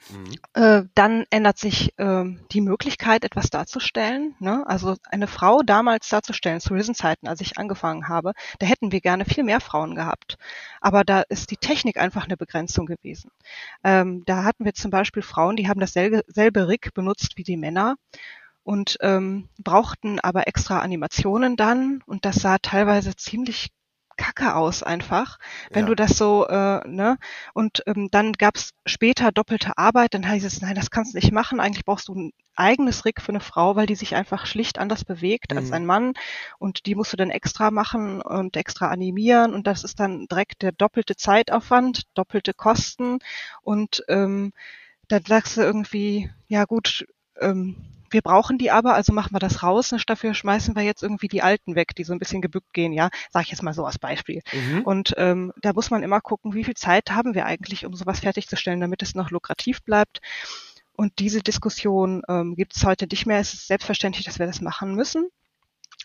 [0.09, 0.35] Mhm.
[0.53, 4.35] Äh, dann ändert sich äh, die Möglichkeit, etwas darzustellen.
[4.39, 4.63] Ne?
[4.67, 9.25] Also eine Frau damals darzustellen, zu Risen-Zeiten, als ich angefangen habe, da hätten wir gerne
[9.25, 10.37] viel mehr Frauen gehabt.
[10.81, 13.31] Aber da ist die Technik einfach eine Begrenzung gewesen.
[13.83, 17.57] Ähm, da hatten wir zum Beispiel Frauen, die haben dasselbe selbe Rig benutzt wie die
[17.57, 17.95] Männer
[18.63, 23.69] und ähm, brauchten aber extra Animationen dann und das sah teilweise ziemlich
[24.19, 25.39] kacke aus einfach,
[25.71, 25.87] wenn ja.
[25.87, 27.17] du das so, äh, ne?
[27.53, 31.31] Und ähm, dann gab's später doppelte Arbeit, dann heißt es, nein, das kannst du nicht
[31.31, 34.77] machen, eigentlich brauchst du ein eigenes Rig für eine Frau, weil die sich einfach schlicht
[34.77, 35.57] anders bewegt mhm.
[35.57, 36.13] als ein Mann
[36.57, 40.61] und die musst du dann extra machen und extra animieren und das ist dann direkt
[40.61, 43.19] der doppelte Zeitaufwand, doppelte Kosten
[43.61, 44.51] und ähm,
[45.07, 47.07] dann sagst du irgendwie, ja gut,
[47.39, 47.77] ähm,
[48.11, 49.91] wir brauchen die aber, also machen wir das raus.
[49.91, 52.93] Und dafür schmeißen wir jetzt irgendwie die alten weg, die so ein bisschen gebückt gehen,
[52.93, 53.09] ja.
[53.31, 54.41] Sag ich jetzt mal so als Beispiel.
[54.53, 54.81] Mhm.
[54.83, 58.21] Und ähm, da muss man immer gucken, wie viel Zeit haben wir eigentlich, um sowas
[58.21, 60.19] fertigzustellen, damit es noch lukrativ bleibt.
[60.93, 63.39] Und diese Diskussion ähm, gibt es heute nicht mehr.
[63.39, 65.29] Es ist selbstverständlich, dass wir das machen müssen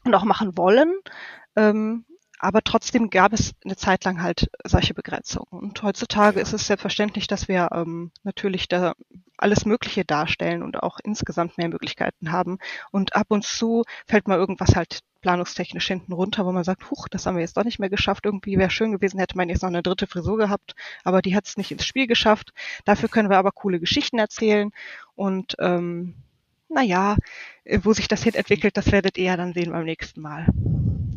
[0.05, 0.95] und auch machen wollen.
[1.57, 2.05] Ähm,
[2.45, 5.49] aber trotzdem gab es eine Zeit lang halt solche Begrenzungen.
[5.51, 8.93] Und heutzutage ist es selbstverständlich, dass wir ähm, natürlich da
[9.39, 12.59] alles Mögliche darstellen und auch insgesamt mehr Möglichkeiten haben.
[12.91, 17.09] Und ab und zu fällt mal irgendwas halt planungstechnisch hinten runter, wo man sagt, huch,
[17.09, 18.27] das haben wir jetzt doch nicht mehr geschafft.
[18.27, 21.47] Irgendwie wäre schön gewesen, hätte man jetzt noch eine dritte Frisur gehabt, aber die hat
[21.47, 22.53] es nicht ins Spiel geschafft.
[22.85, 24.71] Dafür können wir aber coole Geschichten erzählen
[25.15, 26.15] und ähm,
[26.69, 27.17] naja,
[27.83, 30.47] wo sich das hin entwickelt, das werdet ihr ja dann sehen beim nächsten Mal.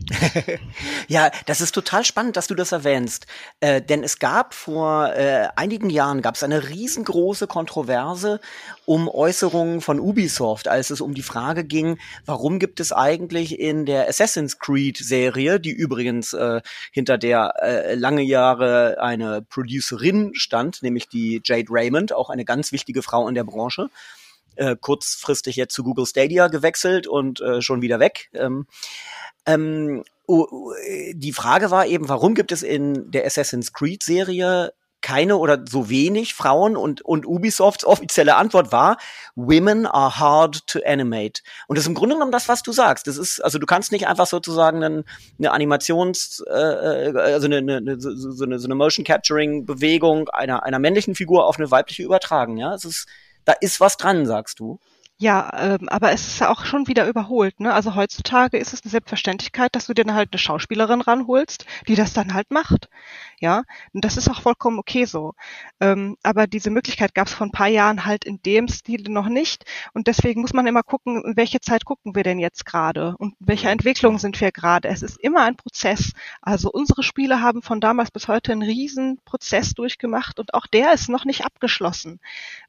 [1.07, 3.27] ja, das ist total spannend, dass du das erwähnst.
[3.59, 8.39] Äh, denn es gab vor äh, einigen Jahren gab es eine riesengroße Kontroverse
[8.85, 13.85] um Äußerungen von Ubisoft, als es um die Frage ging, warum gibt es eigentlich in
[13.85, 20.81] der Assassin's Creed Serie, die übrigens äh, hinter der äh, lange Jahre eine Producerin stand,
[20.83, 23.89] nämlich die Jade Raymond, auch eine ganz wichtige Frau in der Branche,
[24.57, 28.29] äh, kurzfristig jetzt zu Google Stadia gewechselt und äh, schon wieder weg.
[28.33, 28.67] Ähm,
[29.45, 35.63] ähm, die Frage war eben, warum gibt es in der Assassin's Creed Serie keine oder
[35.69, 38.97] so wenig Frauen und, und Ubisofts offizielle Antwort war,
[39.35, 41.43] Women are hard to animate.
[41.67, 43.07] Und das ist im Grunde genommen das, was du sagst.
[43.07, 45.03] Das ist, also du kannst nicht einfach sozusagen eine,
[45.37, 50.29] eine Animations, äh, äh, also eine, eine, so, so, eine, so eine Motion Capturing Bewegung
[50.29, 52.73] einer, einer männlichen Figur auf eine weibliche übertragen, ja.
[52.73, 53.07] Es ist,
[53.47, 54.77] da ist was dran, sagst du.
[55.19, 57.59] Ja, ähm, aber es ist ja auch schon wieder überholt.
[57.59, 57.73] Ne?
[57.73, 61.95] Also heutzutage ist es eine Selbstverständlichkeit, dass du dir dann halt eine Schauspielerin ranholst, die
[61.95, 62.87] das dann halt macht.
[63.39, 65.33] Ja, und das ist auch vollkommen okay so.
[65.79, 69.27] Ähm, aber diese Möglichkeit gab es vor ein paar Jahren halt in dem Stil noch
[69.27, 69.65] nicht.
[69.93, 73.35] Und deswegen muss man immer gucken, in welche Zeit gucken wir denn jetzt gerade und
[73.39, 74.87] in welcher Entwicklung sind wir gerade.
[74.87, 76.11] Es ist immer ein Prozess.
[76.41, 80.93] Also unsere Spiele haben von damals bis heute einen riesen Prozess durchgemacht und auch der
[80.93, 82.19] ist noch nicht abgeschlossen.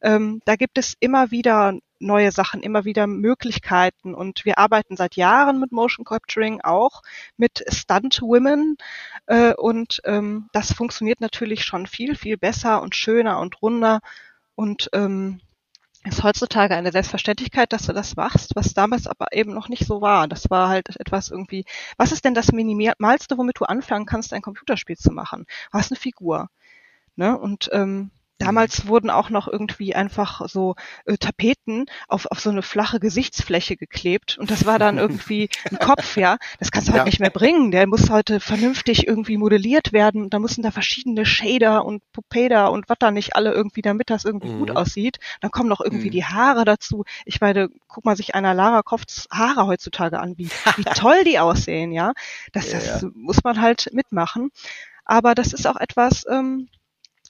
[0.01, 4.15] Ähm, da gibt es immer wieder neue Sachen, immer wieder Möglichkeiten.
[4.15, 7.03] Und wir arbeiten seit Jahren mit Motion Capturing auch
[7.37, 8.77] mit Stunt Women.
[9.27, 14.01] Äh, und ähm, das funktioniert natürlich schon viel, viel besser und schöner und runder.
[14.55, 15.41] Und ähm,
[16.05, 20.01] ist heutzutage eine Selbstverständlichkeit, dass du das machst, was damals aber eben noch nicht so
[20.01, 20.29] war.
[20.29, 21.65] Das war halt etwas irgendwie,
[21.97, 25.47] was ist denn das Minimalste, womit du anfangen kannst, ein Computerspiel zu machen?
[25.71, 26.49] Du hast eine Figur.
[27.17, 27.37] Ne?
[27.37, 32.63] Und ähm, Damals wurden auch noch irgendwie einfach so äh, Tapeten auf, auf so eine
[32.63, 36.39] flache Gesichtsfläche geklebt und das war dann irgendwie ein Kopf, ja.
[36.59, 37.05] Das kannst du halt ja.
[37.05, 37.71] nicht mehr bringen.
[37.71, 40.31] Der muss heute vernünftig irgendwie modelliert werden.
[40.31, 44.25] Da müssen da verschiedene Shader und Pupeda und was da nicht alle irgendwie, damit das
[44.25, 44.59] irgendwie mhm.
[44.61, 45.19] gut aussieht.
[45.41, 46.13] Dann kommen noch irgendwie mhm.
[46.13, 47.05] die Haare dazu.
[47.25, 51.39] Ich meine, guck mal sich einer Lara Crofts Haare heutzutage an, wie, wie toll die
[51.39, 52.13] aussehen, ja.
[52.53, 54.51] Das, ja, das muss man halt mitmachen.
[55.05, 56.69] Aber das ist auch etwas, ähm,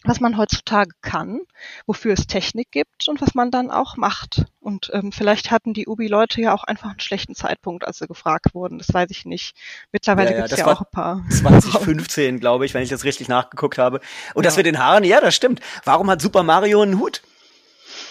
[0.05, 1.41] was man heutzutage kann,
[1.87, 4.45] wofür es Technik gibt und was man dann auch macht.
[4.61, 8.55] Und ähm, vielleicht hatten die Ubi-Leute ja auch einfach einen schlechten Zeitpunkt, als sie gefragt
[8.55, 8.79] wurden.
[8.79, 9.57] Das weiß ich nicht.
[9.93, 11.25] Mittlerweile ja, ja, gibt's ja auch ein paar.
[11.31, 14.01] 2015, glaube ich, wenn ich das richtig nachgeguckt habe.
[14.35, 14.49] Und ja.
[14.49, 15.61] das mit den Haaren, ja, das stimmt.
[15.85, 17.23] Warum hat Super Mario einen Hut?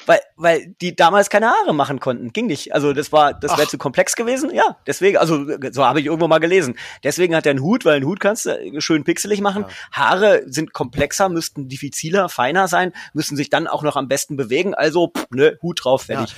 [0.07, 2.31] Weil, weil die damals keine Haare machen konnten.
[2.31, 2.73] Ging nicht.
[2.73, 4.49] Also das war, das wäre zu komplex gewesen.
[4.53, 6.77] Ja, deswegen, also so habe ich irgendwo mal gelesen.
[7.03, 9.65] Deswegen hat er einen Hut, weil einen Hut kannst du schön pixelig machen.
[9.67, 9.75] Ja.
[9.91, 14.73] Haare sind komplexer, müssten diffiziler, feiner sein, müssen sich dann auch noch am besten bewegen.
[14.73, 16.31] Also, pff, ne, Hut drauf, fertig.
[16.31, 16.37] Ja.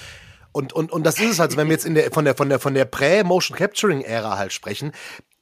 [0.51, 2.49] Und, und, und das ist es halt, wenn wir jetzt in der, von der, von
[2.49, 4.93] der, von der Prä-Motion Capturing Ära halt sprechen,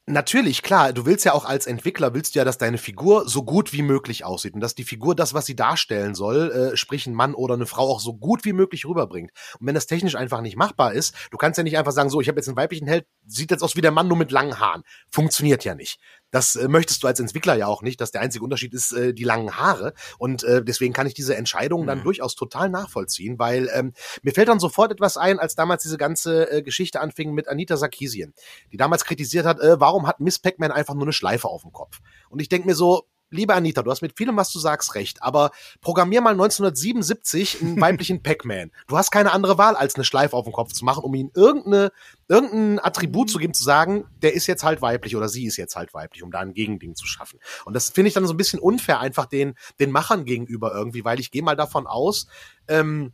[0.10, 0.94] Natürlich, klar.
[0.94, 3.82] Du willst ja auch als Entwickler, willst du ja, dass deine Figur so gut wie
[3.82, 7.36] möglich aussieht und dass die Figur das, was sie darstellen soll, äh, sprich ein Mann
[7.36, 9.32] oder eine Frau, auch so gut wie möglich rüberbringt.
[9.60, 12.22] Und wenn das technisch einfach nicht machbar ist, du kannst ja nicht einfach sagen, so,
[12.22, 14.62] ich habe jetzt einen weiblichen Held, sieht jetzt aus wie der Mann nur mit langen
[14.62, 14.84] Haaren.
[15.12, 16.00] Funktioniert ja nicht.
[16.32, 19.14] Das äh, möchtest du als Entwickler ja auch nicht, dass der einzige Unterschied ist äh,
[19.14, 19.94] die langen Haare.
[20.18, 22.04] Und äh, deswegen kann ich diese Entscheidung dann mhm.
[22.04, 26.52] durchaus total nachvollziehen, weil ähm, mir fällt dann sofort etwas ein, als damals diese ganze
[26.52, 28.34] äh, Geschichte anfing mit Anita Sarkeesian,
[28.72, 31.72] die damals kritisiert hat, äh, warum hat Miss Pac-Man einfach nur eine Schleife auf dem
[31.72, 32.00] Kopf?
[32.30, 35.22] Und ich denke mir so, liebe Anita, du hast mit vielem, was du sagst, recht,
[35.22, 38.72] aber programmier mal 1977 einen weiblichen Pac-Man.
[38.88, 41.32] Du hast keine andere Wahl, als eine Schleife auf dem Kopf zu machen, um ihm
[41.36, 41.92] irgendeine,
[42.28, 45.76] irgendein Attribut zu geben, zu sagen, der ist jetzt halt weiblich oder sie ist jetzt
[45.76, 47.40] halt weiblich, um da ein Gegending zu schaffen.
[47.66, 51.06] Und das finde ich dann so ein bisschen unfair einfach den, den Machern gegenüber irgendwie,
[51.06, 52.28] weil ich gehe mal davon aus,
[52.68, 53.14] ähm,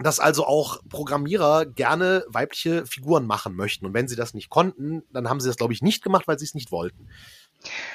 [0.00, 3.86] dass also auch Programmierer gerne weibliche Figuren machen möchten.
[3.86, 6.38] Und wenn sie das nicht konnten, dann haben sie das, glaube ich, nicht gemacht, weil
[6.38, 7.08] sie es nicht wollten.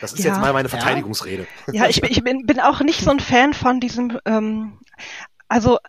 [0.02, 1.48] Das ist ja, jetzt mal meine Verteidigungsrede.
[1.72, 4.80] Ja, ich, ich bin, bin auch nicht so ein Fan von diesem, ähm,
[5.48, 5.80] also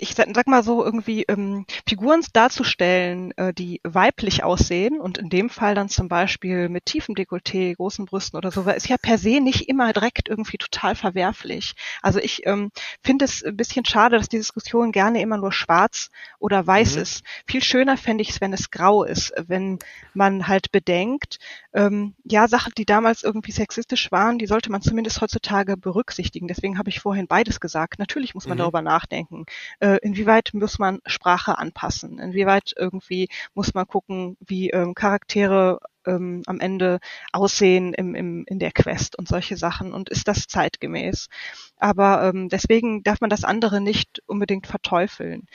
[0.00, 5.50] ich sag mal so, irgendwie ähm, Figuren darzustellen, äh, die weiblich aussehen und in dem
[5.50, 9.40] Fall dann zum Beispiel mit tiefem Dekolleté, großen Brüsten oder so, ist ja per se
[9.40, 11.74] nicht immer direkt irgendwie total verwerflich.
[12.02, 12.70] Also ich ähm,
[13.02, 17.02] finde es ein bisschen schade, dass die Diskussion gerne immer nur schwarz oder weiß mhm.
[17.02, 17.24] ist.
[17.46, 19.78] Viel schöner fände ich es, wenn es grau ist, wenn
[20.14, 21.38] man halt bedenkt,
[21.72, 26.48] ähm, ja, Sachen, die damals irgendwie sexistisch waren, die sollte man zumindest heutzutage berücksichtigen.
[26.48, 27.98] Deswegen habe ich vorhin beides gesagt.
[27.98, 28.62] Natürlich muss man mhm.
[28.62, 29.46] darüber nachdenken
[29.80, 36.42] äh, inwieweit muss man Sprache anpassen, inwieweit irgendwie muss man gucken, wie ähm, Charaktere ähm,
[36.46, 36.98] am Ende
[37.32, 41.28] aussehen im, im, in der Quest und solche Sachen und ist das zeitgemäß.
[41.76, 45.46] Aber ähm, deswegen darf man das andere nicht unbedingt verteufeln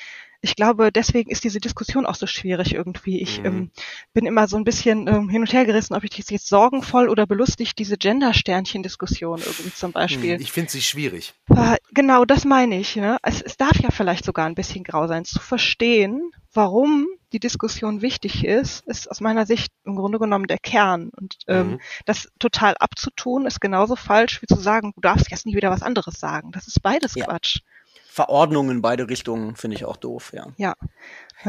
[0.44, 3.22] ich glaube, deswegen ist diese Diskussion auch so schwierig irgendwie.
[3.22, 3.46] Ich mhm.
[3.46, 3.72] ähm,
[4.14, 7.08] bin immer so ein bisschen ähm, hin und her gerissen, ob ich das jetzt sorgenvoll
[7.08, 10.42] oder belustigt, diese Gender-Sternchen-Diskussion irgendwie zum Beispiel.
[10.42, 11.34] Ich finde sie schwierig.
[11.48, 12.98] Aber genau, das meine ich.
[12.98, 13.18] Ne?
[13.24, 18.02] Es, es darf ja vielleicht sogar ein bisschen grau sein, zu verstehen, warum die Diskussion
[18.02, 21.10] wichtig ist, ist aus meiner Sicht im Grunde genommen der Kern.
[21.10, 21.80] Und ähm, mhm.
[22.06, 25.82] das total abzutun, ist genauso falsch wie zu sagen, du darfst jetzt nie wieder was
[25.82, 26.52] anderes sagen.
[26.52, 27.26] Das ist beides ja.
[27.26, 27.60] Quatsch.
[28.08, 30.46] Verordnungen in beide Richtungen finde ich auch doof, ja.
[30.58, 30.76] Ja.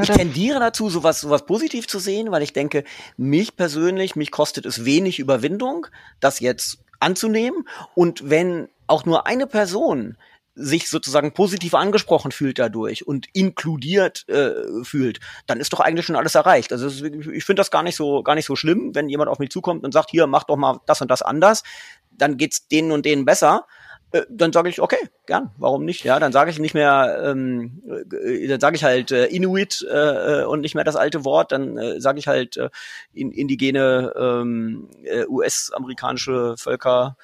[0.01, 2.85] Ich tendiere dazu, sowas, sowas positiv zu sehen, weil ich denke,
[3.19, 5.87] mich persönlich, mich kostet es wenig Überwindung,
[6.21, 7.69] das jetzt anzunehmen.
[7.95, 10.17] Und wenn auch nur eine Person
[10.55, 16.17] sich sozusagen positiv angesprochen fühlt dadurch und inkludiert äh, fühlt, dann ist doch eigentlich schon
[16.17, 16.73] alles erreicht.
[16.73, 19.51] Also ich finde das gar nicht so gar nicht so schlimm, wenn jemand auf mich
[19.51, 21.63] zukommt und sagt, hier mach doch mal das und das anders,
[22.11, 23.67] dann geht's denen und denen besser
[24.15, 26.05] äh, dann sage ich, okay, gern, warum nicht?
[26.05, 30.43] Ja, dann sage ich nicht mehr, ähm, äh, dann sage ich halt äh, Inuit äh,
[30.43, 32.71] äh, und nicht mehr das alte Wort, dann äh, sage ich halt äh,
[33.13, 37.17] in, indigene ähm, äh, US-amerikanische Völker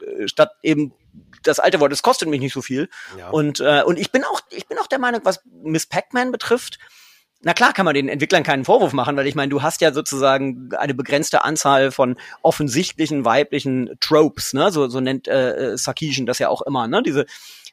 [0.00, 0.92] äh, statt eben
[1.42, 1.92] das alte Wort.
[1.92, 2.88] Es kostet mich nicht so viel.
[3.18, 3.30] Ja.
[3.30, 6.78] Und äh, und ich bin auch ich bin auch der Meinung, was Miss Pac-Man betrifft,
[7.42, 9.92] na klar kann man den Entwicklern keinen Vorwurf machen, weil ich meine, du hast ja
[9.92, 14.72] sozusagen eine begrenzte Anzahl von offensichtlichen weiblichen Tropes, ne?
[14.72, 17.02] So, so nennt äh, äh Sarkeesian das ja auch immer, ne?
[17.02, 17.26] Diese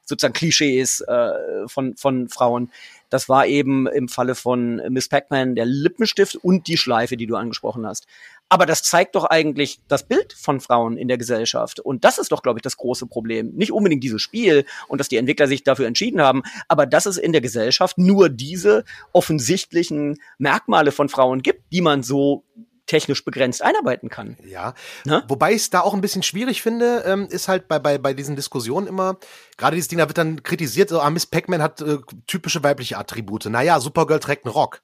[0.06, 2.72] sozusagen Klischees äh, von, von Frauen.
[3.10, 7.36] Das war eben im Falle von Miss Pac-Man der Lippenstift und die Schleife, die du
[7.36, 8.06] angesprochen hast.
[8.50, 11.80] Aber das zeigt doch eigentlich das Bild von Frauen in der Gesellschaft.
[11.80, 13.52] Und das ist doch, glaube ich, das große Problem.
[13.56, 17.18] Nicht unbedingt dieses Spiel und dass die Entwickler sich dafür entschieden haben, aber dass es
[17.18, 22.44] in der Gesellschaft nur diese offensichtlichen Merkmale von Frauen gibt, die man so
[22.86, 24.38] technisch begrenzt einarbeiten kann.
[24.46, 24.74] Ja.
[25.06, 25.24] Ne?
[25.28, 28.14] Wobei ich es da auch ein bisschen schwierig finde, ähm, ist halt bei, bei, bei
[28.14, 29.18] diesen Diskussionen immer,
[29.58, 32.98] gerade dieses Ding, da wird dann kritisiert, so, ah, Miss Pac-Man hat äh, typische weibliche
[32.98, 33.46] Attribute.
[33.46, 34.82] Naja, Supergirl trägt einen Rock.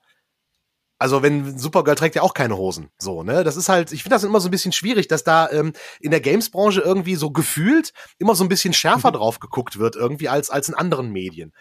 [1.00, 3.44] Also wenn Supergirl trägt ja auch keine Hosen, so ne.
[3.44, 6.12] Das ist halt, ich finde das immer so ein bisschen schwierig, dass da ähm, in
[6.12, 9.16] der Games-Branche irgendwie so gefühlt immer so ein bisschen schärfer mhm.
[9.16, 11.54] drauf geguckt wird irgendwie als als in anderen Medien.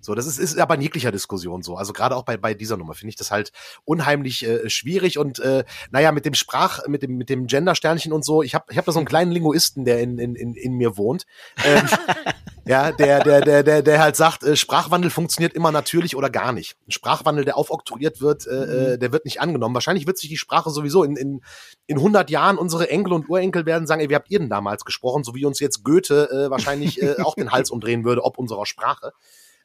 [0.00, 1.76] So, das ist, ist aber in jeglicher Diskussion so.
[1.76, 3.52] Also gerade auch bei, bei dieser Nummer finde ich das halt
[3.84, 8.24] unheimlich äh, schwierig und äh, naja, mit dem Sprach, mit dem, mit dem Gender-Sternchen und
[8.24, 10.72] so, ich habe ich hab da so einen kleinen Linguisten, der in, in, in, in
[10.72, 11.26] mir wohnt.
[11.64, 11.86] Ähm,
[12.66, 16.52] ja, der, der, der, der, der halt sagt, äh, Sprachwandel funktioniert immer natürlich oder gar
[16.52, 16.76] nicht.
[16.86, 19.00] Ein Sprachwandel, der aufoktroyiert wird, äh, äh mhm.
[19.00, 19.74] der wird nicht angenommen.
[19.74, 21.40] Wahrscheinlich wird sich die Sprache sowieso in, in,
[21.86, 24.84] in 100 Jahren unsere Enkel und Urenkel werden sagen, ey, wie habt ihr denn damals
[24.84, 25.24] gesprochen?
[25.24, 28.66] So wie uns jetzt Goethe äh, wahrscheinlich äh, auch den Hals umdrehen würde, ob unserer
[28.66, 29.12] Sprache.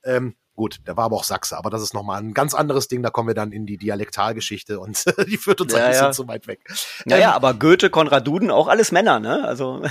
[0.03, 3.03] Ähm, gut, der war aber auch Sachse, aber das ist nochmal ein ganz anderes Ding,
[3.03, 6.11] da kommen wir dann in die Dialektalgeschichte und die führt uns ja, ein bisschen ja.
[6.11, 6.59] zu weit weg.
[7.05, 9.45] Naja, ähm, aber Goethe, Konrad Duden, auch alles Männer, ne?
[9.45, 9.83] Also.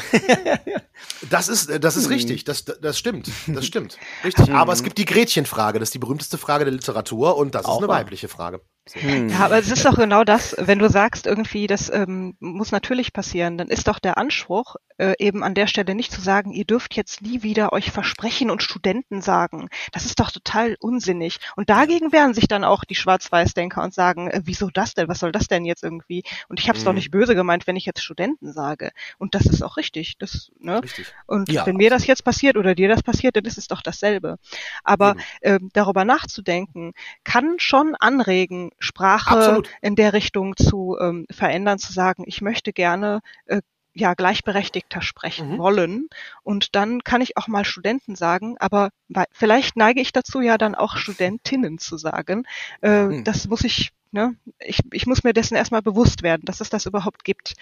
[1.30, 2.12] das ist, das ist hm.
[2.12, 3.98] richtig, das, das stimmt, das stimmt.
[4.24, 4.52] Richtig.
[4.52, 7.76] aber es gibt die Gretchenfrage, das ist die berühmteste Frage der Literatur und das auch
[7.76, 8.60] ist eine weibliche Frage.
[8.92, 9.30] Hm.
[9.30, 13.14] Ja, aber es ist doch genau das, wenn du sagst, irgendwie, das ähm, muss natürlich
[13.14, 16.64] passieren, dann ist doch der Anspruch, äh, eben an der Stelle nicht zu sagen, ihr
[16.64, 19.68] dürft jetzt nie wieder euch versprechen und Studenten sagen.
[19.92, 21.38] Das ist doch total unsinnig.
[21.56, 25.08] Und dagegen wehren sich dann auch die Schwarz-Weiß-Denker und sagen, äh, wieso das denn?
[25.08, 26.22] Was soll das denn jetzt irgendwie?
[26.48, 26.88] Und ich habe es mhm.
[26.88, 28.92] doch nicht böse gemeint, wenn ich jetzt Studenten sage.
[29.18, 30.18] Und das ist auch richtig.
[30.18, 30.82] Das, ne?
[30.82, 31.06] Richtig.
[31.26, 33.80] Und ja, wenn mir das jetzt passiert oder dir das passiert, dann ist es doch
[33.80, 34.36] dasselbe.
[34.84, 36.92] Aber äh, darüber nachzudenken,
[37.24, 39.70] kann schon anregen, Sprache Absolut.
[39.80, 43.60] in der Richtung zu ähm, verändern, zu sagen, ich möchte gerne äh,
[43.94, 45.58] ja gleichberechtigter sprechen mhm.
[45.58, 46.08] wollen.
[46.42, 48.90] Und dann kann ich auch mal Studenten sagen, aber
[49.32, 52.44] vielleicht neige ich dazu ja dann auch Studentinnen zu sagen.
[52.82, 53.24] Äh, mhm.
[53.24, 56.86] Das muss ich, ne, ich, ich muss mir dessen erstmal bewusst werden, dass es das
[56.86, 57.54] überhaupt gibt.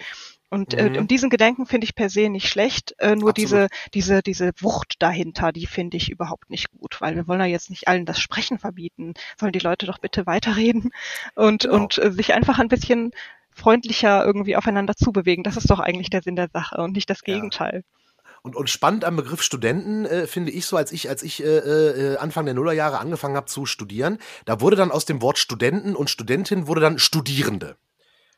[0.49, 0.95] Und, äh, mhm.
[0.95, 3.37] äh, und diesen Gedanken finde ich per se nicht schlecht, äh, nur Absolut.
[3.37, 7.45] diese, diese, diese Wucht dahinter, die finde ich überhaupt nicht gut, weil wir wollen ja
[7.45, 10.91] jetzt nicht allen das Sprechen verbieten, sollen die Leute doch bitte weiterreden
[11.35, 11.75] und, genau.
[11.75, 13.11] und äh, sich einfach ein bisschen
[13.55, 15.43] freundlicher irgendwie aufeinander zubewegen.
[15.43, 17.83] Das ist doch eigentlich der Sinn der Sache und nicht das Gegenteil.
[17.85, 18.03] Ja.
[18.43, 21.47] Und, und spannend am Begriff Studenten äh, finde ich so, als ich, als ich äh,
[21.47, 25.95] äh, Anfang der Nullerjahre angefangen habe zu studieren, da wurde dann aus dem Wort Studenten
[25.95, 27.77] und Studentin wurde dann Studierende.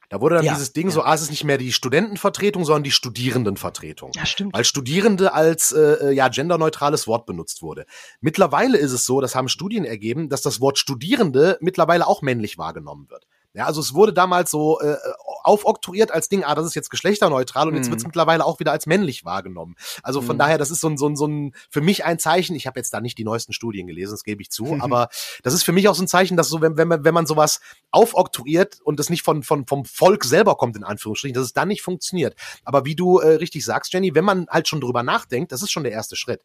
[0.09, 0.93] Da wurde dann ja, dieses Ding ja.
[0.93, 4.11] so, ah, es ist nicht mehr die Studentenvertretung, sondern die Studierendenvertretung.
[4.13, 4.53] Ja, stimmt.
[4.53, 7.87] Weil Studierende als äh, ja genderneutrales Wort benutzt wurde.
[8.21, 12.59] Mittlerweile ist es so, das haben Studien ergeben, dass das Wort Studierende mittlerweile auch männlich
[12.59, 13.25] wahrgenommen wird.
[13.55, 14.97] Ja, also es wurde damals so äh,
[15.43, 17.77] aufoktroyiert als Ding, ah, das ist jetzt geschlechterneutral und mhm.
[17.77, 19.75] jetzt wird es mittlerweile auch wieder als männlich wahrgenommen.
[20.03, 20.39] Also von mhm.
[20.39, 22.77] daher, das ist so ein, so ein, so ein für mich ein Zeichen, ich habe
[22.77, 25.07] jetzt da nicht die neuesten Studien gelesen, das gebe ich zu, aber
[25.41, 27.25] das ist für mich auch so ein Zeichen, dass so, wenn, wenn, man, wenn man
[27.25, 31.53] sowas aufoktroyiert und das nicht von, von, vom Volk selber kommt, in Anführungsstrichen, dass es
[31.53, 32.35] dann nicht funktioniert.
[32.65, 35.71] Aber wie du äh, richtig sagst, Jenny, wenn man halt schon drüber nachdenkt, das ist
[35.71, 36.41] schon der erste Schritt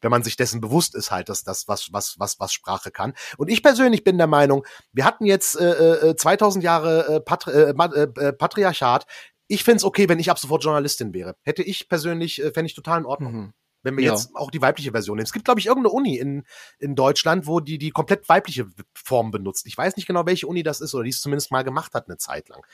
[0.00, 3.14] wenn man sich dessen bewusst ist, halt, dass das was was was was Sprache kann.
[3.36, 7.52] Und ich persönlich bin der Meinung, wir hatten jetzt äh, 2000 äh, Jahre äh, Patri
[7.52, 9.06] äh, äh, Patriarchat.
[9.48, 11.36] Ich find's okay, wenn ich ab sofort Journalistin wäre.
[11.42, 13.32] Hätte ich persönlich, äh, fände ich total in Ordnung.
[13.32, 13.52] Mhm.
[13.82, 14.12] Wenn wir ja.
[14.12, 15.26] jetzt auch die weibliche Version nehmen.
[15.26, 16.42] Es gibt, glaube ich, irgendeine Uni in,
[16.80, 19.64] in Deutschland, wo die die komplett weibliche Form benutzt.
[19.66, 22.08] Ich weiß nicht genau, welche Uni das ist oder die es zumindest mal gemacht hat
[22.08, 22.66] eine Zeit lang.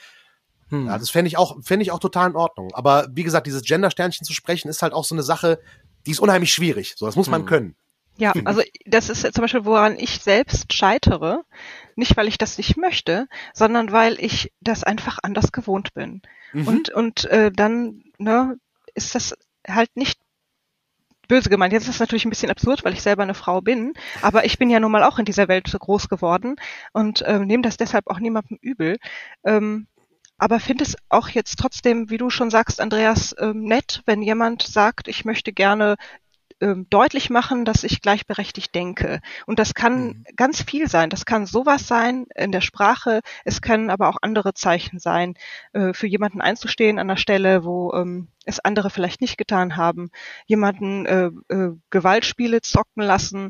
[0.69, 0.87] Hm.
[0.87, 2.73] Ja, das fände ich auch, fände ich auch total in Ordnung.
[2.73, 5.59] Aber wie gesagt, dieses Gender-Sternchen zu sprechen, ist halt auch so eine Sache,
[6.05, 6.95] die ist unheimlich schwierig.
[6.97, 7.47] So, das muss man hm.
[7.47, 7.75] können.
[8.17, 11.43] Ja, also das ist zum Beispiel, woran ich selbst scheitere.
[11.95, 16.21] Nicht, weil ich das nicht möchte, sondern weil ich das einfach anders gewohnt bin.
[16.51, 16.67] Mhm.
[16.67, 18.57] Und, und äh, dann ne,
[18.95, 19.35] ist das
[19.67, 20.19] halt nicht
[21.27, 21.73] böse gemeint.
[21.73, 24.57] Jetzt ist das natürlich ein bisschen absurd, weil ich selber eine Frau bin, aber ich
[24.57, 26.55] bin ja nun mal auch in dieser Welt so groß geworden
[26.91, 28.97] und äh, nehme das deshalb auch niemandem übel.
[29.43, 29.87] Ähm,
[30.37, 34.63] aber finde es auch jetzt trotzdem, wie du schon sagst, Andreas, ähm, nett, wenn jemand
[34.63, 35.95] sagt, ich möchte gerne
[36.63, 39.19] ähm, deutlich machen, dass ich gleichberechtigt denke.
[39.45, 40.23] Und das kann mhm.
[40.37, 41.09] ganz viel sein.
[41.09, 43.19] Das kann sowas sein in der Sprache.
[43.43, 45.35] Es können aber auch andere Zeichen sein,
[45.73, 50.09] äh, für jemanden einzustehen an der Stelle, wo ähm, es andere vielleicht nicht getan haben.
[50.45, 53.49] Jemanden äh, äh, Gewaltspiele zocken lassen.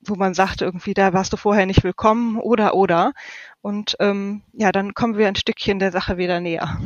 [0.00, 3.12] Wo man sagt, irgendwie, da warst du vorher nicht willkommen oder oder.
[3.60, 6.78] Und ähm, ja, dann kommen wir ein Stückchen der Sache wieder näher.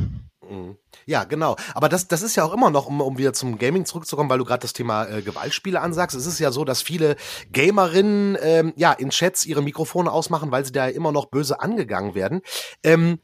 [0.52, 0.76] Mhm.
[1.06, 1.56] Ja, genau.
[1.74, 4.38] Aber das, das ist ja auch immer noch, um, um wieder zum Gaming zurückzukommen, weil
[4.38, 6.16] du gerade das Thema äh, Gewaltspiele ansagst.
[6.16, 7.16] Es ist ja so, dass viele
[7.52, 12.14] Gamerinnen ähm, ja in Chats ihre Mikrofone ausmachen, weil sie da immer noch böse angegangen
[12.14, 12.42] werden.
[12.84, 13.18] Ähm,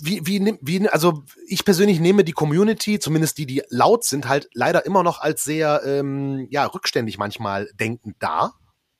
[0.00, 4.48] wie, wie, wie, also ich persönlich nehme die Community, zumindest die, die laut sind, halt
[4.52, 8.52] leider immer noch als sehr ähm, ja, rückständig manchmal denkend da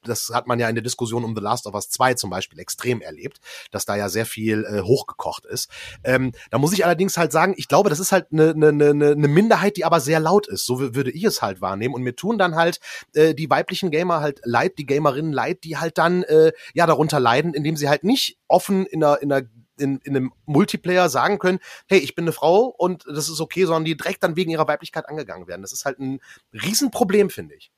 [0.09, 2.59] das hat man ja in der Diskussion um The Last of Us 2 zum Beispiel
[2.59, 3.39] extrem erlebt,
[3.71, 5.71] dass da ja sehr viel äh, hochgekocht ist.
[6.05, 8.95] Ähm, da muss ich allerdings halt sagen, ich glaube, das ist halt eine ne, ne,
[8.95, 10.67] ne, ne Minderheit, die aber sehr laut ist.
[10.67, 11.95] So würde ich es halt wahrnehmen.
[11.95, 12.81] Und mir tun dann halt
[13.15, 17.21] äh, die weiblichen Gamer halt leid, die Gamerinnen leid, die halt dann äh, ja darunter
[17.21, 19.47] leiden, indem sie halt nicht offen in einer, in einer
[19.79, 23.65] in, in einem Multiplayer sagen können, hey, ich bin eine Frau und das ist okay,
[23.65, 25.63] sondern die direkt dann wegen ihrer Weiblichkeit angegangen werden.
[25.63, 26.21] Das ist halt ein
[26.53, 27.73] Riesenproblem, finde ich.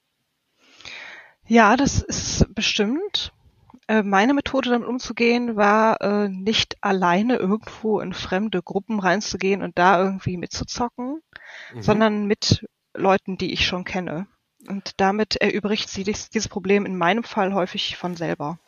[1.47, 3.33] Ja, das ist bestimmt.
[3.89, 9.79] Äh, meine Methode damit umzugehen war, äh, nicht alleine irgendwo in fremde Gruppen reinzugehen und
[9.79, 11.23] da irgendwie mitzuzocken,
[11.73, 11.83] mhm.
[11.83, 14.27] sondern mit Leuten, die ich schon kenne.
[14.69, 18.59] Und damit erübrigt sie dieses Problem in meinem Fall häufig von selber.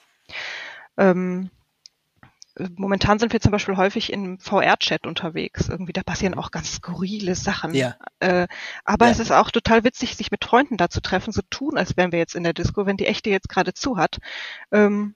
[0.97, 1.51] Ähm,
[2.77, 5.69] momentan sind wir zum Beispiel häufig im VR-Chat unterwegs.
[5.69, 7.75] Irgendwie, da passieren auch ganz skurrile Sachen.
[7.75, 7.97] Ja.
[8.21, 8.49] Äh,
[8.85, 9.13] aber ja.
[9.13, 12.13] es ist auch total witzig, sich mit Freunden da zu treffen, so tun, als wären
[12.13, 14.19] wir jetzt in der Disco, wenn die echte jetzt gerade zu hat.
[14.73, 15.15] Ähm,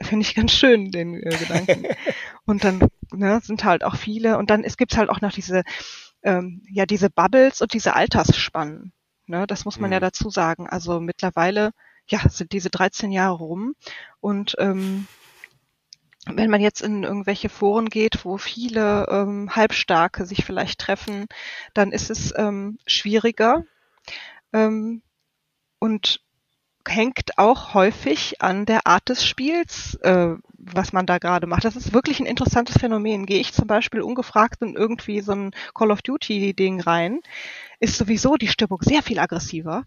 [0.00, 1.86] Finde ich ganz schön, den äh, Gedanken.
[2.46, 4.38] und dann ne, sind halt auch viele.
[4.38, 5.62] Und dann es gibt halt auch noch diese,
[6.22, 8.92] ähm, ja, diese Bubbles und diese Altersspannen.
[9.26, 9.94] Ne, das muss man mhm.
[9.94, 10.68] ja dazu sagen.
[10.68, 11.72] Also mittlerweile,
[12.08, 13.74] ja, sind diese 13 Jahre rum
[14.20, 15.06] und ähm,
[16.26, 21.26] wenn man jetzt in irgendwelche Foren geht, wo viele ähm, Halbstarke sich vielleicht treffen,
[21.74, 23.64] dann ist es ähm, schwieriger
[24.52, 25.02] ähm,
[25.78, 26.20] und
[26.86, 31.64] hängt auch häufig an der Art des Spiels, äh, was man da gerade macht.
[31.64, 33.26] Das ist wirklich ein interessantes Phänomen.
[33.26, 37.20] Gehe ich zum Beispiel ungefragt in irgendwie so ein Call of Duty-Ding rein,
[37.80, 39.84] ist sowieso die Stimmung sehr viel aggressiver,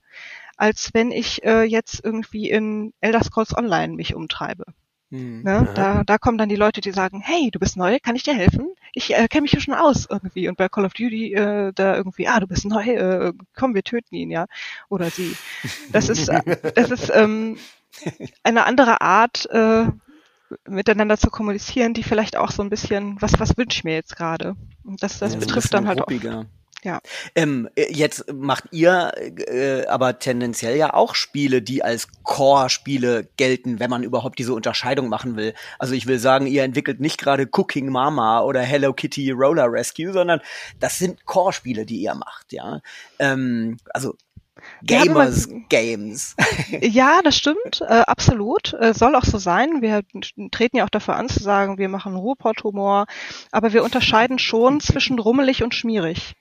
[0.56, 4.66] als wenn ich äh, jetzt irgendwie in Elder Scrolls Online mich umtreibe.
[5.10, 5.41] Mhm.
[5.43, 5.68] Ne?
[5.76, 8.34] Da, da kommen dann die Leute, die sagen, hey, du bist neu, kann ich dir
[8.34, 8.70] helfen?
[8.93, 10.49] Ich äh, kenne mich hier schon aus irgendwie.
[10.49, 13.84] Und bei Call of Duty äh, da irgendwie, ah, du bist neu, äh, komm, wir
[13.84, 14.47] töten ihn, ja.
[14.89, 15.36] Oder sie.
[15.91, 17.58] Das ist, äh, das ist ähm,
[18.43, 19.86] eine andere Art, äh,
[20.68, 24.16] miteinander zu kommunizieren, die vielleicht auch so ein bisschen, was, was wünsche ich mir jetzt
[24.16, 24.55] gerade?
[24.84, 26.39] Und das, das ja, betrifft dann halt ruppiger.
[26.39, 26.57] auch.
[26.88, 27.02] Ja.
[27.36, 33.82] Ähm, äh, jetzt macht ihr äh, aber tendenziell ja auch Spiele, die als Core-Spiele gelten,
[33.82, 35.54] wenn man überhaupt diese Unterscheidung machen will.
[35.80, 40.14] Also ich will sagen, ihr entwickelt nicht gerade Cooking Mama oder Hello Kitty Roller Rescue,
[40.14, 40.40] sondern
[40.80, 42.80] das sind Core-Spiele, die ihr macht, ja.
[43.20, 44.16] Ähm, also
[44.86, 46.38] Gamers Games.
[46.82, 48.74] Ja, das stimmt, äh, absolut.
[48.74, 49.82] Äh, soll auch so sein.
[49.82, 50.04] Wir
[50.52, 53.08] treten ja auch dafür an zu sagen, wir machen Ruhrpott-Humor,
[53.52, 56.36] aber wir unterscheiden schon zwischen rummelig und schmierig.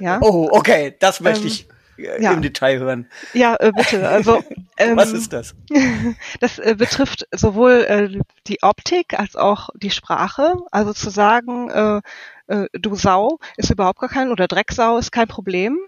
[0.00, 0.20] Ja?
[0.22, 1.68] Oh, okay, das möchte ähm, ich
[1.98, 2.32] äh, ja.
[2.32, 3.10] im Detail hören.
[3.32, 4.08] Ja, äh, bitte.
[4.08, 4.42] Also
[4.78, 5.54] ähm, was ist das?
[6.40, 10.54] Das äh, betrifft sowohl äh, die Optik als auch die Sprache.
[10.70, 12.00] Also zu sagen, äh,
[12.48, 15.78] äh, du Sau ist überhaupt gar kein oder Drecksau ist kein Problem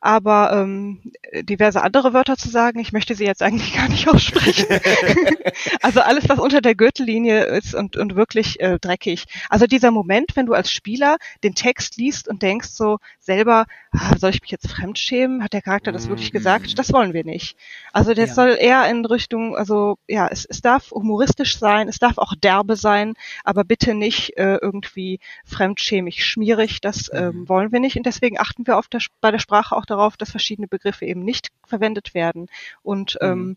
[0.00, 1.00] aber ähm,
[1.42, 4.66] diverse andere Wörter zu sagen, ich möchte sie jetzt eigentlich gar nicht aussprechen.
[5.82, 9.24] also alles, was unter der Gürtellinie ist und, und wirklich äh, dreckig.
[9.48, 14.16] Also dieser Moment, wenn du als Spieler den Text liest und denkst so selber, ah,
[14.18, 15.42] soll ich mich jetzt fremdschämen?
[15.42, 16.70] Hat der Charakter das wirklich gesagt?
[16.70, 16.74] Mhm.
[16.76, 17.56] Das wollen wir nicht.
[17.92, 18.34] Also das ja.
[18.34, 22.76] soll eher in Richtung, also ja, es, es darf humoristisch sein, es darf auch derbe
[22.76, 26.80] sein, aber bitte nicht äh, irgendwie fremdschämig, schmierig.
[26.80, 27.48] Das ähm, mhm.
[27.48, 30.30] wollen wir nicht und deswegen achten wir auf der, bei der Sprache auch darauf, dass
[30.30, 32.48] verschiedene Begriffe eben nicht verwendet werden
[32.82, 33.28] und, mhm.
[33.28, 33.56] ähm,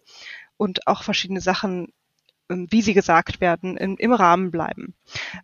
[0.58, 1.94] und auch verschiedene Sachen
[2.50, 4.96] ähm, wie sie gesagt werden, im, im Rahmen bleiben.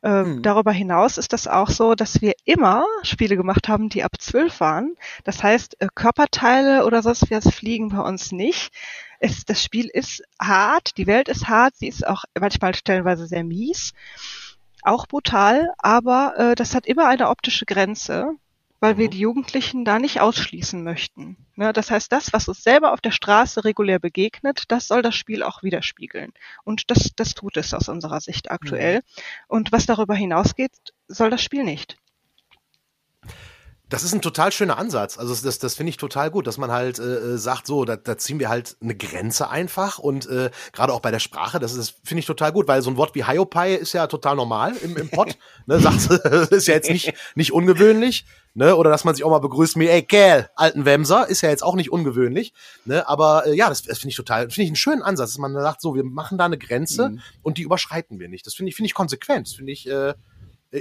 [0.02, 0.42] Äh, mhm.
[0.42, 4.60] Darüber hinaus ist das auch so, dass wir immer Spiele gemacht haben, die ab zwölf
[4.60, 4.96] waren.
[5.24, 8.74] Das heißt, äh, Körperteile oder sonst was fliegen bei uns nicht.
[9.20, 13.44] Es, das Spiel ist hart, die Welt ist hart, sie ist auch manchmal stellenweise sehr
[13.44, 13.94] mies,
[14.82, 18.36] auch brutal, aber äh, das hat immer eine optische Grenze
[18.80, 19.12] weil wir mhm.
[19.12, 21.38] die Jugendlichen da nicht ausschließen möchten.
[21.56, 25.16] Ne, das heißt, das, was uns selber auf der Straße regulär begegnet, das soll das
[25.16, 26.34] Spiel auch widerspiegeln.
[26.64, 28.98] Und das, das tut es aus unserer Sicht aktuell.
[28.98, 29.02] Mhm.
[29.48, 30.72] Und was darüber hinausgeht,
[31.08, 31.98] soll das Spiel nicht.
[33.90, 35.18] Das ist ein total schöner Ansatz.
[35.20, 37.96] Also das, das finde ich total gut, dass man halt äh, äh, sagt, so, da,
[37.96, 41.76] da ziehen wir halt eine Grenze einfach und äh, gerade auch bei der Sprache, das
[41.76, 44.76] ist finde ich total gut, weil so ein Wort wie Hiopai ist ja total normal
[44.78, 45.38] im, im Pod.
[45.68, 46.10] ne, sagt,
[46.52, 48.26] ist ja jetzt nicht nicht ungewöhnlich,
[48.56, 48.76] ne?
[48.76, 51.64] Oder dass man sich auch mal begrüßt mit, ey Kerl, alten Wemser, ist ja jetzt
[51.64, 52.54] auch nicht ungewöhnlich,
[52.86, 53.08] ne?
[53.08, 55.54] Aber äh, ja, das, das finde ich total, finde ich einen schönen Ansatz, dass man
[55.54, 57.22] sagt, so, wir machen da eine Grenze mhm.
[57.44, 58.48] und die überschreiten wir nicht.
[58.48, 60.16] Das finde ich finde ich konsequent, das finde ich äh,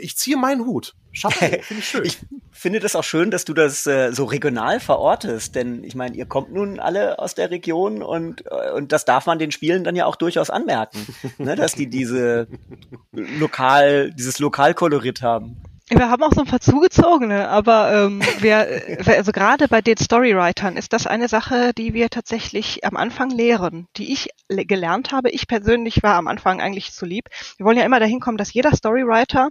[0.00, 0.94] ich ziehe meinen Hut.
[1.12, 2.04] Schaffe, finde ich schön.
[2.04, 2.18] ich
[2.50, 6.26] finde das auch schön, dass du das äh, so regional verortest, denn ich meine, ihr
[6.26, 9.96] kommt nun alle aus der Region und, äh, und das darf man den Spielen dann
[9.96, 11.06] ja auch durchaus anmerken,
[11.38, 12.48] ne, dass die diese
[13.12, 15.62] lokal, dieses Lokalkolorit haben.
[15.90, 20.78] Wir haben auch so ein paar zugezogene, aber ähm, wir, also gerade bei den Storywritern
[20.78, 25.28] ist das eine Sache, die wir tatsächlich am Anfang lehren, die ich gelernt habe.
[25.28, 27.28] Ich persönlich war am Anfang eigentlich zu lieb.
[27.58, 29.50] Wir wollen ja immer dahin kommen, dass jeder Storywriter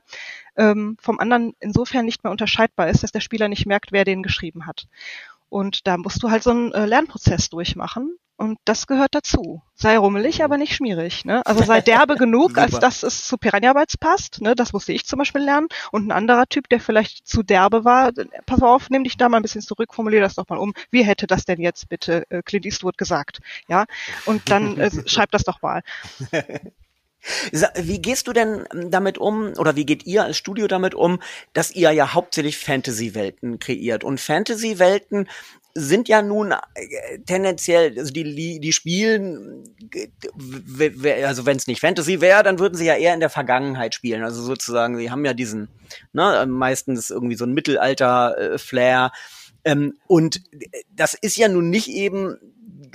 [0.58, 4.24] ähm, vom anderen insofern nicht mehr unterscheidbar ist, dass der Spieler nicht merkt, wer den
[4.24, 4.88] geschrieben hat.
[5.50, 8.18] Und da musst du halt so einen äh, Lernprozess durchmachen.
[8.36, 9.62] Und das gehört dazu.
[9.76, 11.24] Sei rummelig, aber nicht schmierig.
[11.24, 11.46] Ne?
[11.46, 14.42] Also sei derbe genug, als dass es zu Piranha Bytes passt.
[14.42, 14.56] Ne?
[14.56, 15.68] Das musste ich zum Beispiel lernen.
[15.92, 18.12] Und ein anderer Typ, der vielleicht zu derbe war,
[18.46, 20.74] pass auf, nimm dich da mal ein bisschen zurück, formuliere das doch mal um.
[20.90, 23.40] Wie hätte das denn jetzt bitte äh, Clint Eastwood gesagt?
[23.68, 23.86] Ja,
[24.26, 25.84] und dann äh, schreib das doch mal.
[27.76, 31.22] Wie gehst du denn damit um, oder wie geht ihr als Studio damit um,
[31.54, 34.04] dass ihr ja hauptsächlich Fantasy-Welten kreiert?
[34.04, 35.30] Und Fantasy-Welten
[35.76, 39.64] sind ja nun äh, tendenziell, also die, die spielen,
[41.26, 44.24] also wenn es nicht Fantasy wäre, dann würden sie ja eher in der Vergangenheit spielen.
[44.24, 45.70] Also sozusagen, sie haben ja diesen,
[46.12, 49.12] ne, meistens irgendwie so ein Mittelalter-Flair.
[49.66, 50.42] Ähm, und
[50.92, 52.38] das ist ja nun nicht eben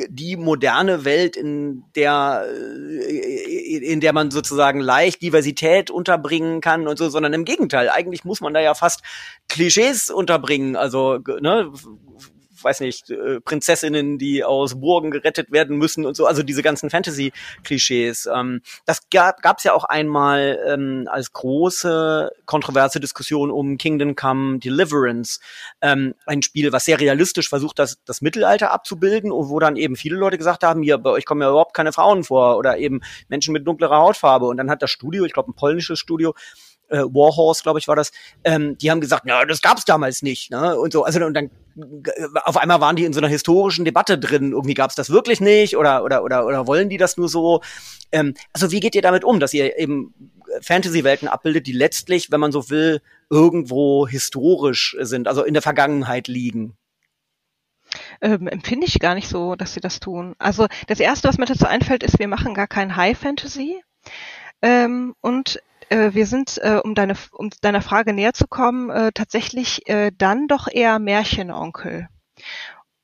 [0.08, 6.96] die moderne Welt, in der, äh, in der man sozusagen leicht Diversität unterbringen kann und
[6.96, 7.88] so, sondern im Gegenteil.
[7.90, 9.02] Eigentlich muss man da ja fast
[9.48, 10.76] Klischees unterbringen.
[10.76, 11.72] Also, ne,
[12.62, 16.90] weiß nicht, äh, Prinzessinnen, die aus Burgen gerettet werden müssen und so, also diese ganzen
[16.90, 18.28] Fantasy-Klischees.
[18.34, 24.58] Ähm, das gab gab's ja auch einmal ähm, als große kontroverse Diskussion um Kingdom Come
[24.58, 25.40] Deliverance,
[25.80, 29.96] ähm, ein Spiel, was sehr realistisch versucht, das, das Mittelalter abzubilden und wo dann eben
[29.96, 33.00] viele Leute gesagt haben, hier, bei euch kommen ja überhaupt keine Frauen vor oder eben
[33.28, 34.46] Menschen mit dunklerer Hautfarbe.
[34.46, 36.34] Und dann hat das Studio, ich glaube ein polnisches Studio,
[36.88, 38.12] äh, Warhorse, glaube ich, war das,
[38.44, 40.78] ähm, die haben gesagt, ja, das gab's damals nicht, ne?
[40.78, 41.50] Und so, also und dann
[42.44, 44.52] auf einmal waren die in so einer historischen Debatte drin.
[44.52, 47.60] Irgendwie gab's das wirklich nicht oder oder oder oder wollen die das nur so?
[48.10, 50.14] Ähm, also wie geht ihr damit um, dass ihr eben
[50.60, 56.26] Fantasy-Welten abbildet, die letztlich, wenn man so will, irgendwo historisch sind, also in der Vergangenheit
[56.26, 56.76] liegen?
[58.20, 60.34] Ähm, empfinde ich gar nicht so, dass sie das tun.
[60.38, 63.82] Also das erste, was mir dazu einfällt, ist, wir machen gar kein High Fantasy.
[64.60, 69.12] Ähm, und äh, wir sind, äh, um, deine, um deiner Frage näher zu kommen, äh,
[69.12, 72.08] tatsächlich äh, dann doch eher Märchenonkel.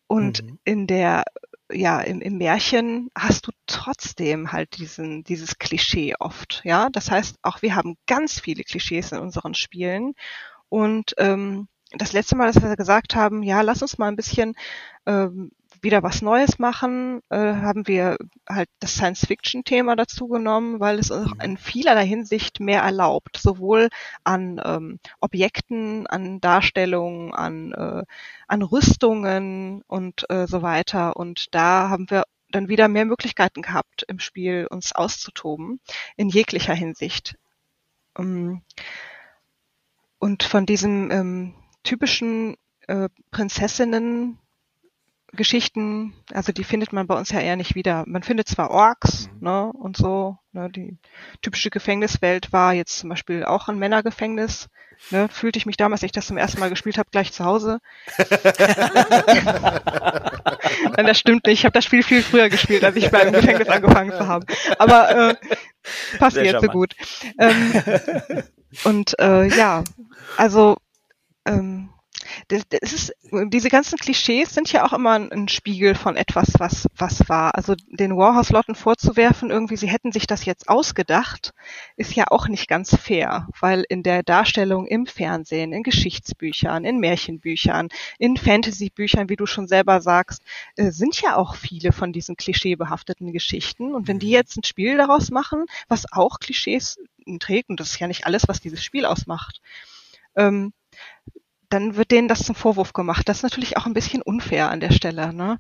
[0.07, 0.59] Und mhm.
[0.65, 1.25] in der
[1.73, 6.91] ja, im, im Märchen hast du trotzdem halt diesen, dieses Klischee oft, ja.
[6.91, 10.15] Das heißt, auch wir haben ganz viele Klischees in unseren Spielen.
[10.69, 14.55] Und ähm, das letzte Mal, dass wir gesagt haben, ja, lass uns mal ein bisschen
[15.07, 15.53] ähm,
[15.85, 18.17] wieder was Neues machen, äh, haben wir
[18.49, 21.41] halt das Science-Fiction-Thema dazu genommen, weil es auch mhm.
[21.41, 23.89] in vielerlei Hinsicht mehr erlaubt, sowohl
[24.25, 28.03] an ähm, Objekten, an Darstellungen, an, äh,
[28.49, 31.17] an Rüstungen und äh, so weiter.
[31.17, 35.81] Und da haben wir dann wieder mehr Möglichkeiten gehabt, im Spiel uns auszutoben,
[36.17, 37.37] in jeglicher Hinsicht.
[38.19, 38.63] Ähm,
[40.19, 42.57] und von diesem ähm, typischen
[42.87, 44.39] äh, Prinzessinnen
[45.35, 48.05] Geschichten, also die findet man bei uns ja eher nicht wieder.
[48.07, 49.39] Man findet zwar Orks, mhm.
[49.41, 50.97] ne, und so, ne, die
[51.43, 54.69] typische Gefängniswelt war jetzt zum Beispiel auch ein Männergefängnis,
[55.11, 57.45] ne, fühlte ich mich damals, als ich das zum ersten Mal gespielt habe, gleich zu
[57.45, 57.81] Hause.
[60.97, 61.61] Nein, das stimmt nicht.
[61.61, 64.47] Ich habe das Spiel viel früher gespielt, als ich beim Gefängnis angefangen zu haben.
[64.79, 65.37] Aber äh,
[66.19, 66.95] passt jetzt so gut.
[67.39, 67.83] Ähm,
[68.85, 69.85] und äh, ja,
[70.37, 70.77] also
[71.47, 71.91] ähm,
[72.49, 73.13] das, das ist,
[73.49, 77.55] diese ganzen Klischees sind ja auch immer ein, ein, Spiegel von etwas, was, was war.
[77.55, 81.53] Also den Warhouse-Lotten vorzuwerfen, irgendwie, sie hätten sich das jetzt ausgedacht,
[81.97, 86.99] ist ja auch nicht ganz fair, weil in der Darstellung im Fernsehen, in Geschichtsbüchern, in
[86.99, 90.43] Märchenbüchern, in Fantasybüchern, wie du schon selber sagst,
[90.77, 93.95] äh, sind ja auch viele von diesen klischeebehafteten Geschichten.
[93.95, 94.33] Und wenn die mhm.
[94.33, 96.99] jetzt ein Spiel daraus machen, was auch Klischees
[97.41, 99.61] trägt, und das ist ja nicht alles, was dieses Spiel ausmacht,
[100.37, 100.73] ähm,
[101.69, 103.29] dann wird denen das zum Vorwurf gemacht.
[103.29, 105.33] Das ist natürlich auch ein bisschen unfair an der Stelle.
[105.33, 105.59] Ne?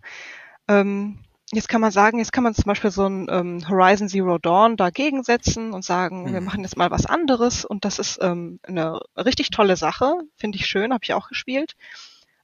[0.69, 1.19] Ähm,
[1.53, 4.77] jetzt kann man sagen, jetzt kann man zum Beispiel so ein ähm, Horizon Zero Dawn
[4.77, 6.33] dagegen setzen und sagen, mhm.
[6.33, 10.59] wir machen jetzt mal was anderes und das ist ähm, eine richtig tolle Sache, finde
[10.59, 11.77] ich schön, habe ich auch gespielt.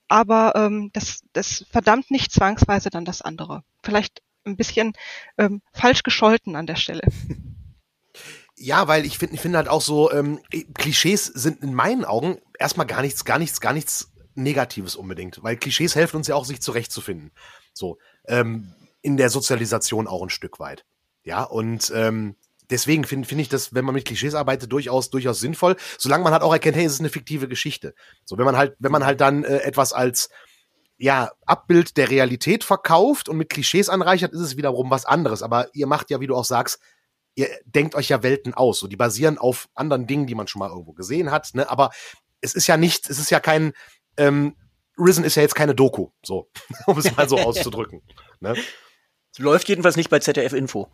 [0.08, 3.62] Aber ähm, das, das verdammt nicht zwangsweise dann das andere.
[3.82, 4.92] Vielleicht ein bisschen
[5.38, 7.02] ähm, falsch gescholten an der Stelle.
[8.62, 10.38] Ja, weil ich finde, ich finde halt auch so, ähm,
[10.74, 15.56] Klischees sind in meinen Augen erstmal gar nichts, gar nichts, gar nichts Negatives unbedingt, weil
[15.56, 17.30] Klischees helfen uns ja auch, sich zurechtzufinden.
[17.72, 17.96] So,
[18.26, 20.84] ähm, in der Sozialisation auch ein Stück weit.
[21.24, 22.36] Ja, und ähm,
[22.68, 26.34] deswegen finde finde ich das, wenn man mit Klischees arbeitet, durchaus, durchaus sinnvoll, solange man
[26.34, 27.94] halt auch erkennt, hey, es ist eine fiktive Geschichte.
[28.26, 30.28] So, wenn man halt, wenn man halt dann äh, etwas als
[30.98, 35.42] ja, Abbild der Realität verkauft und mit Klischees anreichert, ist es wiederum was anderes.
[35.42, 36.78] Aber ihr macht ja, wie du auch sagst,
[37.34, 38.78] ihr denkt euch ja Welten aus.
[38.80, 41.50] So, die basieren auf anderen Dingen, die man schon mal irgendwo gesehen hat.
[41.54, 41.68] Ne?
[41.70, 41.90] Aber
[42.40, 43.72] es ist ja nicht, es ist ja kein,
[44.16, 44.56] ähm,
[44.98, 46.50] Risen ist ja jetzt keine Doku, so,
[46.86, 48.02] um es mal so auszudrücken.
[48.40, 48.54] Ne?
[49.38, 50.90] Läuft jedenfalls nicht bei ZDF Info.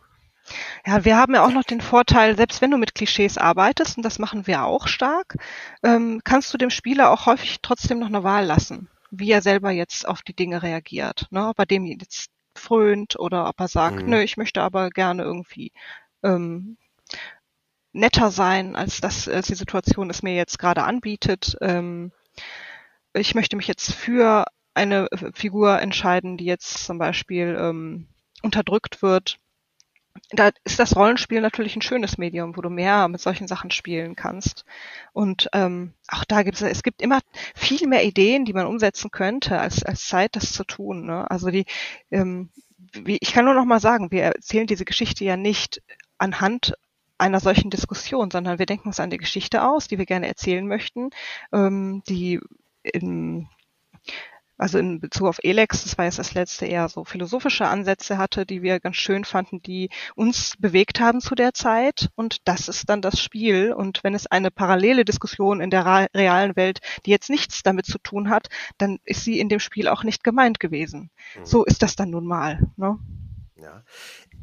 [0.86, 4.04] Ja, wir haben ja auch noch den Vorteil, selbst wenn du mit Klischees arbeitest, und
[4.04, 5.36] das machen wir auch stark,
[5.82, 9.72] ähm, kannst du dem Spieler auch häufig trotzdem noch eine Wahl lassen, wie er selber
[9.72, 11.26] jetzt auf die Dinge reagiert.
[11.30, 11.48] Ne?
[11.48, 14.10] Ob er dem jetzt frönt oder ob er sagt, mhm.
[14.10, 15.72] nö, ich möchte aber gerne irgendwie
[16.26, 16.76] ähm,
[17.92, 21.56] netter sein, als das als die Situation es mir jetzt gerade anbietet.
[21.60, 22.12] Ähm,
[23.14, 28.08] ich möchte mich jetzt für eine Figur entscheiden, die jetzt zum Beispiel ähm,
[28.42, 29.38] unterdrückt wird.
[30.30, 34.16] Da ist das Rollenspiel natürlich ein schönes Medium, wo du mehr mit solchen Sachen spielen
[34.16, 34.64] kannst.
[35.12, 37.20] Und ähm, auch da gibt es, es gibt immer
[37.54, 41.06] viel mehr Ideen, die man umsetzen könnte, als, als Zeit, das zu tun.
[41.06, 41.30] Ne?
[41.30, 41.66] Also die,
[42.10, 42.50] ähm,
[42.92, 45.82] wie, ich kann nur noch mal sagen, wir erzählen diese Geschichte ja nicht
[46.18, 46.74] anhand
[47.18, 51.10] einer solchen Diskussion, sondern wir denken uns eine Geschichte aus, die wir gerne erzählen möchten,
[51.52, 52.40] ähm, die
[52.82, 53.48] in,
[54.58, 58.46] also in Bezug auf Elex, das war jetzt das letzte, eher so philosophische Ansätze hatte,
[58.46, 62.10] die wir ganz schön fanden, die uns bewegt haben zu der Zeit.
[62.14, 63.72] Und das ist dann das Spiel.
[63.72, 67.98] Und wenn es eine parallele Diskussion in der realen Welt, die jetzt nichts damit zu
[67.98, 68.48] tun hat,
[68.78, 71.10] dann ist sie in dem Spiel auch nicht gemeint gewesen.
[71.36, 71.46] Mhm.
[71.46, 72.60] So ist das dann nun mal.
[72.76, 72.98] Ne?
[73.56, 73.82] Ja.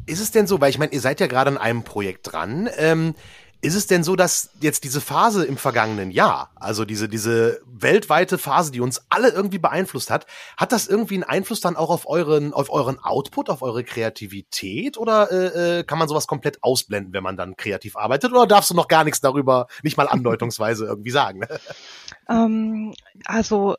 [0.05, 2.69] Ist es denn so, weil ich meine, ihr seid ja gerade an einem Projekt dran.
[2.77, 3.15] Ähm,
[3.63, 8.37] ist es denn so, dass jetzt diese Phase im vergangenen Jahr, also diese, diese weltweite
[8.37, 10.25] Phase, die uns alle irgendwie beeinflusst hat,
[10.57, 14.97] hat das irgendwie einen Einfluss dann auch auf euren, auf euren Output, auf eure Kreativität?
[14.97, 18.33] Oder äh, äh kann man sowas komplett ausblenden, wenn man dann kreativ arbeitet?
[18.33, 21.41] Oder darfst du noch gar nichts darüber, nicht mal andeutungsweise irgendwie sagen?
[22.29, 22.93] Ähm,
[23.25, 23.75] also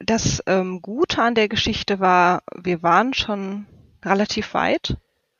[0.00, 3.66] das ähm, Gute an der Geschichte war, wir waren schon
[4.04, 4.96] relativ weit.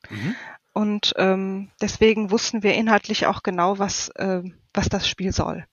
[0.09, 0.35] Mhm.
[0.73, 4.43] Und ähm, deswegen wussten wir inhaltlich auch genau, was, äh,
[4.73, 5.67] was das Spiel soll.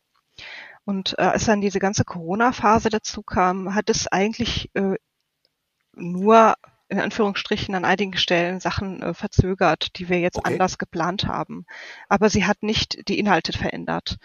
[0.86, 4.96] Und äh, als dann diese ganze Corona-Phase dazu kam, hat es eigentlich äh,
[5.94, 6.56] nur
[6.90, 10.54] in Anführungsstrichen an einigen Stellen Sachen äh, verzögert, die wir jetzt okay.
[10.54, 11.66] anders geplant haben.
[12.08, 14.18] Aber sie hat nicht die Inhalte verändert.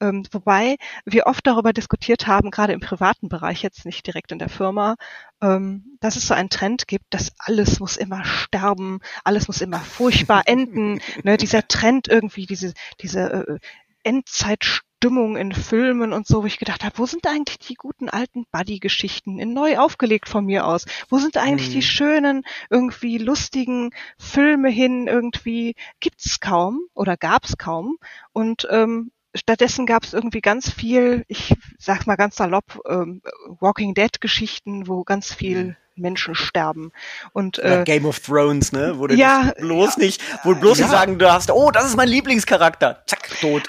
[0.00, 4.38] Ähm, wobei wir oft darüber diskutiert haben, gerade im privaten Bereich, jetzt nicht direkt in
[4.38, 4.96] der Firma,
[5.40, 9.80] ähm, dass es so einen Trend gibt, dass alles muss immer sterben, alles muss immer
[9.80, 11.00] furchtbar enden.
[11.24, 13.58] ne, dieser Trend irgendwie, diese, diese äh,
[14.04, 18.46] Endzeitstimmung in Filmen und so, wo ich gedacht habe, wo sind eigentlich die guten alten
[18.52, 20.86] Buddy-Geschichten, in neu aufgelegt von mir aus?
[21.08, 21.74] Wo sind eigentlich hm.
[21.74, 25.08] die schönen, irgendwie lustigen Filme hin?
[25.08, 27.98] Irgendwie gibt's kaum oder gab's kaum.
[28.32, 33.22] Und ähm, stattdessen gab es irgendwie ganz viel, ich sag mal ganz salopp, ähm,
[33.60, 35.76] Walking Dead Geschichten, wo ganz viel mhm.
[35.96, 36.92] Menschen sterben.
[37.32, 38.94] Und äh, ja, Game of Thrones, ne?
[38.98, 40.86] Wo du ja, bloß ja, nicht, wo du bloß ja.
[40.86, 43.02] nicht sagen darfst, oh, das ist mein Lieblingscharakter.
[43.06, 43.62] Zack, tot.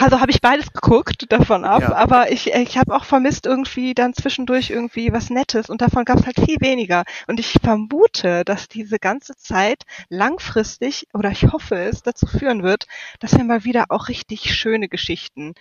[0.00, 1.94] Also habe ich beides geguckt davon ab, ja.
[1.94, 6.18] aber ich, ich habe auch vermisst irgendwie dann zwischendurch irgendwie was Nettes und davon gab
[6.18, 7.04] es halt viel weniger.
[7.26, 12.86] Und ich vermute, dass diese ganze Zeit langfristig, oder ich hoffe es, dazu führen wird,
[13.20, 15.54] dass wir mal wieder auch richtig schöne Geschichten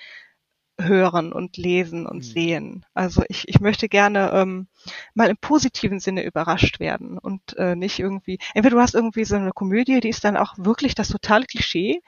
[0.80, 2.22] hören und lesen und mhm.
[2.22, 2.86] sehen.
[2.94, 4.68] Also ich, ich möchte gerne ähm,
[5.14, 9.36] mal im positiven Sinne überrascht werden und äh, nicht irgendwie, entweder du hast irgendwie so
[9.36, 12.02] eine Komödie, die ist dann auch wirklich das totale Klischee,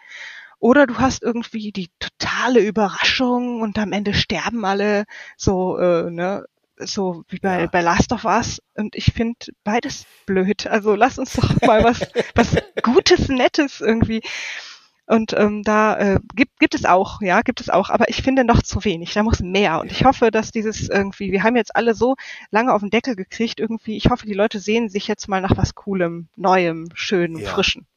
[0.60, 5.05] oder du hast irgendwie die totale Überraschung und am Ende sterben alle
[5.38, 6.45] so, äh, ne,
[6.78, 7.68] so wie bei, ja.
[7.68, 8.62] bei Last of Us.
[8.76, 10.68] Und ich finde beides blöd.
[10.68, 12.01] Also lass uns doch mal was,
[12.36, 14.22] was Gutes, Nettes irgendwie
[15.10, 18.43] und ähm, da äh, gibt, gibt es auch, ja, gibt es auch, aber ich finde
[18.43, 19.12] noch zu wenig.
[19.14, 19.80] Da muss mehr.
[19.80, 22.16] Und ich hoffe, dass dieses irgendwie, wir haben jetzt alle so
[22.51, 25.57] lange auf den Deckel gekriegt, irgendwie, ich hoffe, die Leute sehen sich jetzt mal nach
[25.57, 27.49] was Coolem, Neuem, Schönem, ja.
[27.49, 27.88] Frischen.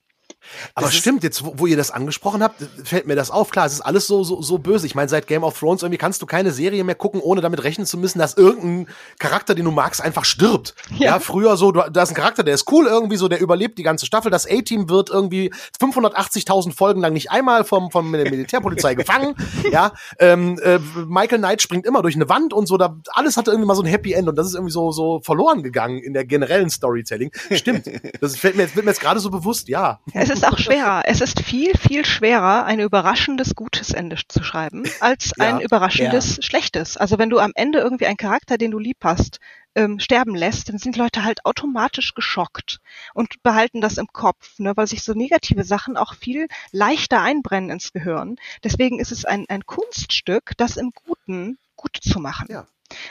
[0.74, 3.50] Aber das stimmt, jetzt, wo, wo, ihr das angesprochen habt, fällt mir das auf.
[3.50, 4.86] Klar, es ist alles so, so, so böse.
[4.86, 7.62] Ich meine, seit Game of Thrones irgendwie kannst du keine Serie mehr gucken, ohne damit
[7.64, 10.74] rechnen zu müssen, dass irgendein Charakter, den du magst, einfach stirbt.
[10.90, 13.40] Ja, ja früher so, du, da ist ein Charakter, der ist cool irgendwie so, der
[13.40, 14.30] überlebt die ganze Staffel.
[14.30, 19.34] Das A-Team wird irgendwie 580.000 Folgen lang nicht einmal vom, vom der Militärpolizei gefangen.
[19.70, 22.76] Ja, ähm, äh, Michael Knight springt immer durch eine Wand und so.
[22.76, 25.20] Da alles hatte irgendwie mal so ein Happy End und das ist irgendwie so so
[25.20, 27.30] verloren gegangen in der generellen Storytelling.
[27.50, 27.88] Stimmt,
[28.20, 29.68] das fällt mir jetzt, wird mir jetzt gerade so bewusst.
[29.68, 30.00] Ja.
[30.12, 31.02] Es ist auch schwerer.
[31.06, 36.36] Es ist viel, viel schwerer, ein überraschendes gutes Ende zu schreiben, als ja, ein überraschendes
[36.36, 36.42] ja.
[36.42, 36.96] schlechtes.
[36.96, 39.38] Also wenn du am Ende irgendwie einen Charakter, den du lieb hast,
[39.74, 42.80] ähm, sterben lässt, dann sind Leute halt automatisch geschockt
[43.14, 47.70] und behalten das im Kopf, ne, weil sich so negative Sachen auch viel leichter einbrennen
[47.70, 48.36] ins Gehirn.
[48.64, 52.48] Deswegen ist es ein, ein Kunststück, das im Guten gut zu machen.
[52.50, 52.66] Ja.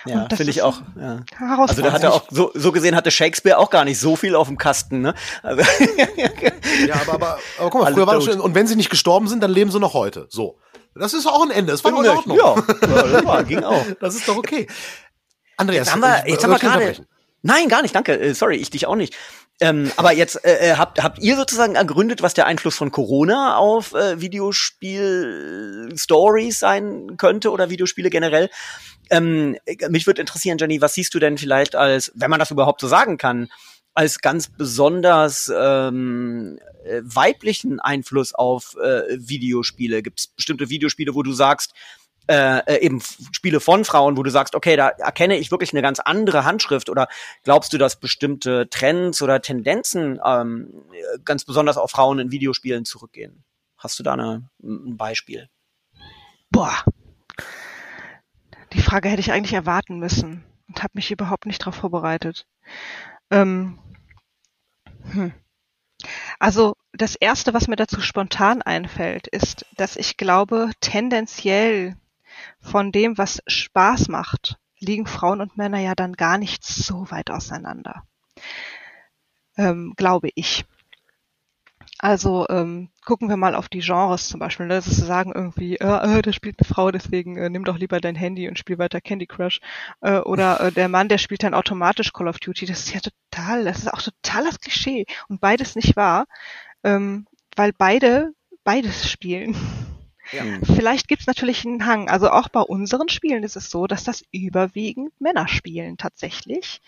[0.06, 0.82] Ja, finde ich auch.
[1.00, 1.20] Ja.
[1.68, 4.48] Also da hatte auch so, so gesehen hatte Shakespeare auch gar nicht so viel auf
[4.48, 5.14] dem Kasten, ne?
[5.44, 5.62] Also
[6.88, 9.28] ja, aber, aber, aber guck mal, früher war das schon, und wenn sie nicht gestorben
[9.28, 10.28] sind, dann leben sie noch heute.
[10.30, 10.58] So.
[10.96, 11.72] Das ist auch ein Ende.
[11.72, 12.38] Das war in Ordnung.
[12.38, 13.86] Ja, ja, ging auch.
[14.00, 14.68] Das ist doch okay.
[15.58, 17.06] Andreas, jetzt haben wir, jetzt haben wir gerade.
[17.44, 18.20] Nein, gar nicht, danke.
[18.20, 19.16] Äh, sorry, ich dich auch nicht.
[19.62, 23.58] Ähm, aber jetzt äh, äh, habt, habt ihr sozusagen ergründet, was der Einfluss von Corona
[23.58, 28.50] auf äh, Videospiel-Stories sein könnte oder Videospiele generell?
[29.10, 29.58] Ähm,
[29.90, 32.88] mich würde interessieren, Jenny, was siehst du denn vielleicht als, wenn man das überhaupt so
[32.88, 33.50] sagen kann,
[33.94, 40.02] als ganz besonders ähm, äh, weiblichen Einfluss auf äh, Videospiele?
[40.02, 41.74] Gibt es bestimmte Videospiele, wo du sagst,
[42.28, 45.82] äh, äh, eben Spiele von Frauen, wo du sagst, okay, da erkenne ich wirklich eine
[45.82, 47.08] ganz andere Handschrift oder
[47.44, 50.86] glaubst du, dass bestimmte Trends oder Tendenzen ähm,
[51.26, 53.44] ganz besonders auf Frauen in Videospielen zurückgehen?
[53.76, 55.50] Hast du da eine, ein Beispiel?
[56.52, 56.86] Boah.
[58.74, 62.46] Die Frage hätte ich eigentlich erwarten müssen und habe mich überhaupt nicht darauf vorbereitet.
[63.30, 63.80] Ähm,
[65.12, 65.34] hm.
[66.40, 71.96] Also das Erste, was mir dazu spontan einfällt, ist, dass ich glaube, tendenziell
[72.60, 77.30] von dem, was Spaß macht liegen Frauen und Männer ja dann gar nicht so weit
[77.30, 78.04] auseinander.
[79.56, 80.66] Ähm, glaube ich.
[82.04, 84.66] Also ähm, gucken wir mal auf die Genres zum Beispiel.
[84.66, 84.74] Ne?
[84.74, 87.78] Das ist zu sagen irgendwie, äh, äh, da spielt eine Frau, deswegen äh, nimm doch
[87.78, 89.62] lieber dein Handy und spiel weiter Candy Crush.
[90.02, 92.66] Äh, oder äh, der Mann, der spielt dann automatisch Call of Duty.
[92.66, 96.26] Das ist ja total, das ist auch total das Klischee und beides nicht wahr,
[96.84, 98.34] ähm, weil beide
[98.64, 99.56] beides spielen.
[100.32, 100.44] Ja.
[100.64, 102.10] Vielleicht gibt's natürlich einen Hang.
[102.10, 106.82] Also auch bei unseren Spielen ist es so, dass das überwiegend Männer spielen tatsächlich.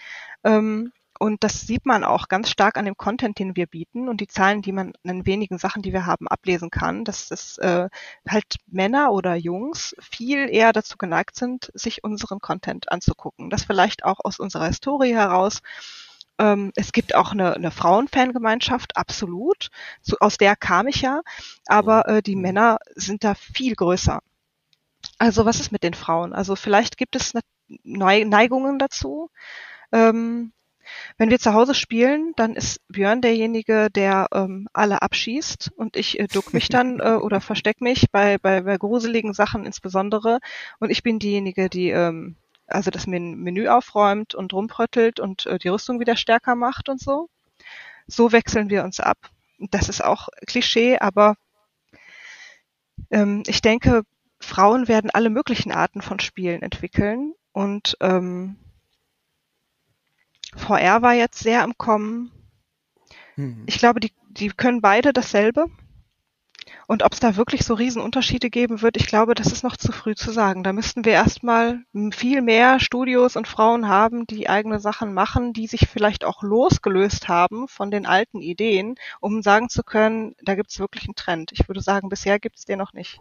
[0.43, 0.91] Ähm,
[1.23, 4.27] und das sieht man auch ganz stark an dem Content, den wir bieten und die
[4.27, 7.87] Zahlen, die man an wenigen Sachen, die wir haben, ablesen kann, dass es äh,
[8.27, 13.49] halt Männer oder Jungs viel eher dazu geneigt sind, sich unseren Content anzugucken.
[13.49, 15.61] Das vielleicht auch aus unserer Historie heraus.
[16.39, 19.69] Ähm, es gibt auch eine, eine Frauenfangemeinschaft, absolut.
[20.01, 21.21] So, aus der kam ich ja.
[21.67, 24.19] Aber äh, die Männer sind da viel größer.
[25.19, 26.33] Also was ist mit den Frauen?
[26.33, 27.31] Also vielleicht gibt es
[27.85, 29.29] Neigungen dazu.
[29.93, 30.51] Ähm,
[31.17, 36.19] wenn wir zu Hause spielen, dann ist Björn derjenige, der ähm, alle abschießt und ich
[36.19, 40.39] äh, duck mich dann äh, oder versteck mich bei, bei, bei gruseligen Sachen insbesondere
[40.79, 42.35] und ich bin diejenige, die ähm,
[42.67, 47.29] also das Menü aufräumt und rumpröttelt und äh, die Rüstung wieder stärker macht und so.
[48.07, 49.17] So wechseln wir uns ab.
[49.59, 51.35] Das ist auch Klischee, aber
[53.11, 54.03] ähm, ich denke,
[54.39, 58.57] Frauen werden alle möglichen Arten von Spielen entwickeln und ähm,
[60.55, 62.31] VR war jetzt sehr im Kommen.
[63.35, 63.63] Hm.
[63.65, 65.67] Ich glaube, die, die können beide dasselbe.
[66.87, 69.91] Und ob es da wirklich so Riesenunterschiede geben wird, ich glaube, das ist noch zu
[69.91, 70.63] früh zu sagen.
[70.63, 75.67] Da müssten wir erstmal viel mehr Studios und Frauen haben, die eigene Sachen machen, die
[75.67, 80.71] sich vielleicht auch losgelöst haben von den alten Ideen, um sagen zu können, da gibt
[80.71, 81.51] es wirklich einen Trend.
[81.53, 83.19] Ich würde sagen, bisher gibt es den noch nicht.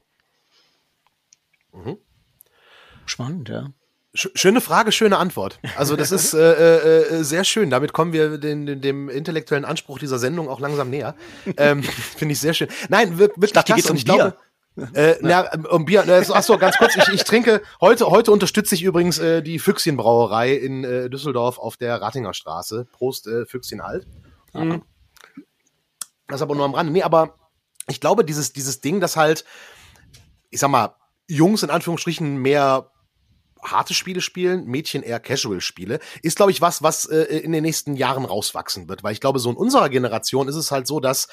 [1.73, 1.99] Mhm.
[3.07, 3.71] Spannend, ja.
[4.15, 5.59] Schöne Frage, schöne Antwort.
[5.75, 7.71] Also das ist äh, äh, äh, sehr schön.
[7.71, 11.15] Damit kommen wir den, den, dem intellektuellen Anspruch dieser Sendung auch langsam näher.
[11.57, 11.83] Ähm,
[12.17, 12.69] Finde ich sehr schön.
[12.91, 13.89] Nein, wirklich ich dachte, klasse.
[13.89, 14.15] Um und ich Bier.
[14.15, 14.37] glaube,
[14.99, 16.05] äh, na, um Bier.
[16.31, 16.95] Ach so, ganz kurz.
[16.95, 18.07] Ich, ich trinke heute.
[18.07, 22.87] Heute unterstütze ich übrigens äh, die Füchschenbrauerei in äh, Düsseldorf auf der Ratinger Straße.
[22.93, 24.07] Prost, äh, Füchschen halt.
[24.53, 24.83] Mhm.
[26.29, 26.93] Das aber nur am Rande.
[26.93, 27.39] Nee, aber
[27.89, 29.47] ich glaube, dieses dieses Ding, das halt,
[30.51, 30.97] ich sag mal,
[31.29, 32.92] Jungs in Anführungsstrichen mehr
[33.63, 37.95] harte Spiele spielen, Mädchen eher Casual-Spiele, ist, glaube ich, was, was äh, in den nächsten
[37.95, 39.03] Jahren rauswachsen wird.
[39.03, 41.29] Weil ich glaube, so in unserer Generation ist es halt so, dass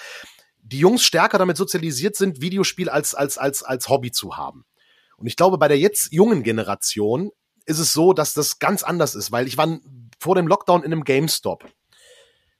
[0.61, 4.65] die Jungs stärker damit sozialisiert sind, Videospiel als, als, als, als Hobby zu haben.
[5.17, 7.31] Und ich glaube, bei der jetzt jungen Generation
[7.65, 9.79] ist es so, dass das ganz anders ist, weil ich war
[10.19, 11.65] vor dem Lockdown in einem GameStop.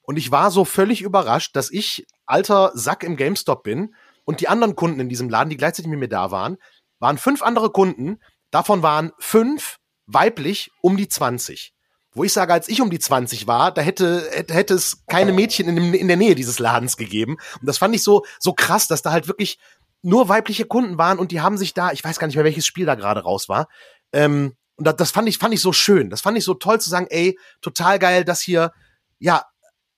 [0.01, 3.95] Und ich war so völlig überrascht, dass ich alter Sack im GameStop bin
[4.26, 6.57] und die anderen Kunden in diesem Laden, die gleichzeitig mit mir da waren,
[6.99, 8.20] waren fünf andere Kunden,
[8.52, 11.74] Davon waren fünf weiblich um die 20.
[12.14, 15.68] Wo ich sage, als ich um die 20 war, da hätte, hätte es keine Mädchen
[15.70, 17.38] in, dem, in der Nähe dieses Ladens gegeben.
[17.60, 19.60] Und das fand ich so, so krass, dass da halt wirklich
[20.02, 22.66] nur weibliche Kunden waren und die haben sich da, ich weiß gar nicht mehr, welches
[22.66, 23.68] Spiel da gerade raus war.
[24.12, 26.10] Ähm, und das, das fand ich, fand ich so schön.
[26.10, 28.72] Das fand ich so toll zu sagen, ey, total geil, dass hier,
[29.20, 29.43] ja,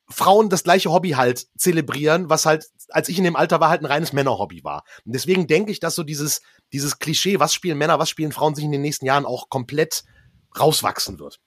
[0.10, 3.82] Frauen das gleiche Hobby halt zelebrieren, was halt, als ich in dem Alter war, halt
[3.82, 4.84] ein reines Männerhobby war.
[5.06, 6.42] Und deswegen denke ich, dass so dieses,
[6.74, 10.04] dieses Klischee, was spielen Männer, was spielen Frauen, sich in den nächsten Jahren auch komplett
[10.60, 11.40] rauswachsen wird.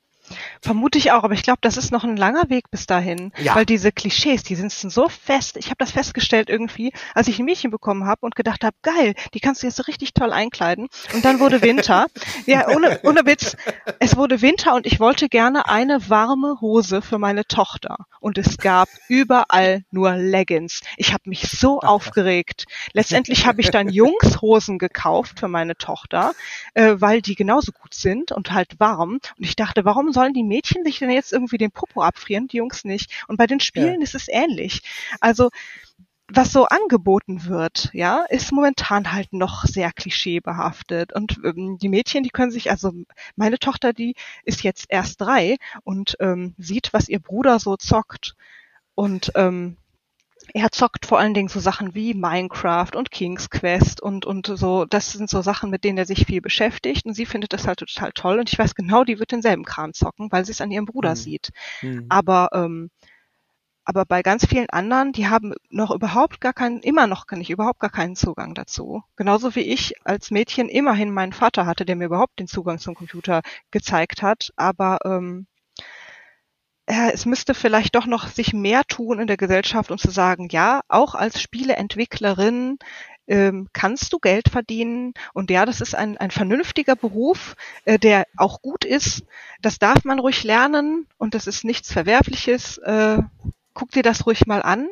[0.61, 3.55] Vermute ich auch, aber ich glaube, das ist noch ein langer Weg bis dahin, ja.
[3.55, 5.57] weil diese Klischees, die sind so fest.
[5.57, 9.14] Ich habe das festgestellt irgendwie, als ich ein Mädchen bekommen habe und gedacht habe, geil,
[9.35, 10.89] die kannst du jetzt so richtig toll einkleiden.
[11.12, 12.07] Und dann wurde Winter.
[12.47, 13.57] ja, ohne, ohne Witz.
[13.99, 17.97] Es wurde Winter und ich wollte gerne eine warme Hose für meine Tochter.
[18.20, 20.80] Und es gab überall nur Leggings.
[20.97, 22.64] Ich habe mich so aufgeregt.
[22.93, 26.32] Letztendlich habe ich dann Jungshosen gekauft für meine Tochter,
[26.74, 29.20] äh, weil die genauso gut sind und halt warm.
[29.39, 32.57] Und ich dachte, warum sollen die Mädchen sich denn jetzt irgendwie den Popo abfrieren, die
[32.57, 33.25] Jungs nicht?
[33.29, 34.03] Und bei den Spielen ja.
[34.03, 34.83] ist es ähnlich.
[35.20, 35.51] Also
[36.29, 41.12] was so angeboten wird, ja, ist momentan halt noch sehr klischeebehaftet.
[41.12, 42.93] Und ähm, die Mädchen, die können sich, also
[43.37, 44.14] meine Tochter, die
[44.45, 48.35] ist jetzt erst drei und ähm, sieht, was ihr Bruder so zockt.
[48.95, 49.77] Und ähm,
[50.57, 54.85] er zockt vor allen Dingen so Sachen wie Minecraft und King's Quest und, und so,
[54.85, 57.81] das sind so Sachen, mit denen er sich viel beschäftigt und sie findet das halt
[57.81, 60.71] total toll und ich weiß genau, die wird denselben Kram zocken, weil sie es an
[60.71, 61.17] ihrem Bruder mhm.
[61.17, 61.51] sieht.
[61.83, 62.07] Mhm.
[62.09, 62.91] Aber, ähm,
[63.85, 67.51] aber bei ganz vielen anderen, die haben noch überhaupt gar keinen, immer noch kann ich
[67.51, 69.03] überhaupt gar keinen Zugang dazu.
[69.17, 72.95] Genauso wie ich als Mädchen immerhin meinen Vater hatte, der mir überhaupt den Zugang zum
[72.95, 73.43] Computer
[73.73, 75.54] gezeigt hat, aber ähm, äh,
[76.87, 80.80] es müsste vielleicht doch noch sich mehr tun in der Gesellschaft, um zu sagen, ja,
[80.89, 82.78] auch als Spieleentwicklerin
[83.26, 85.14] ähm, kannst du Geld verdienen.
[85.32, 89.24] Und ja, das ist ein, ein vernünftiger Beruf, äh, der auch gut ist.
[89.62, 92.78] Das darf man ruhig lernen und das ist nichts Verwerfliches.
[92.78, 93.18] Äh,
[93.72, 94.89] guck dir das ruhig mal an.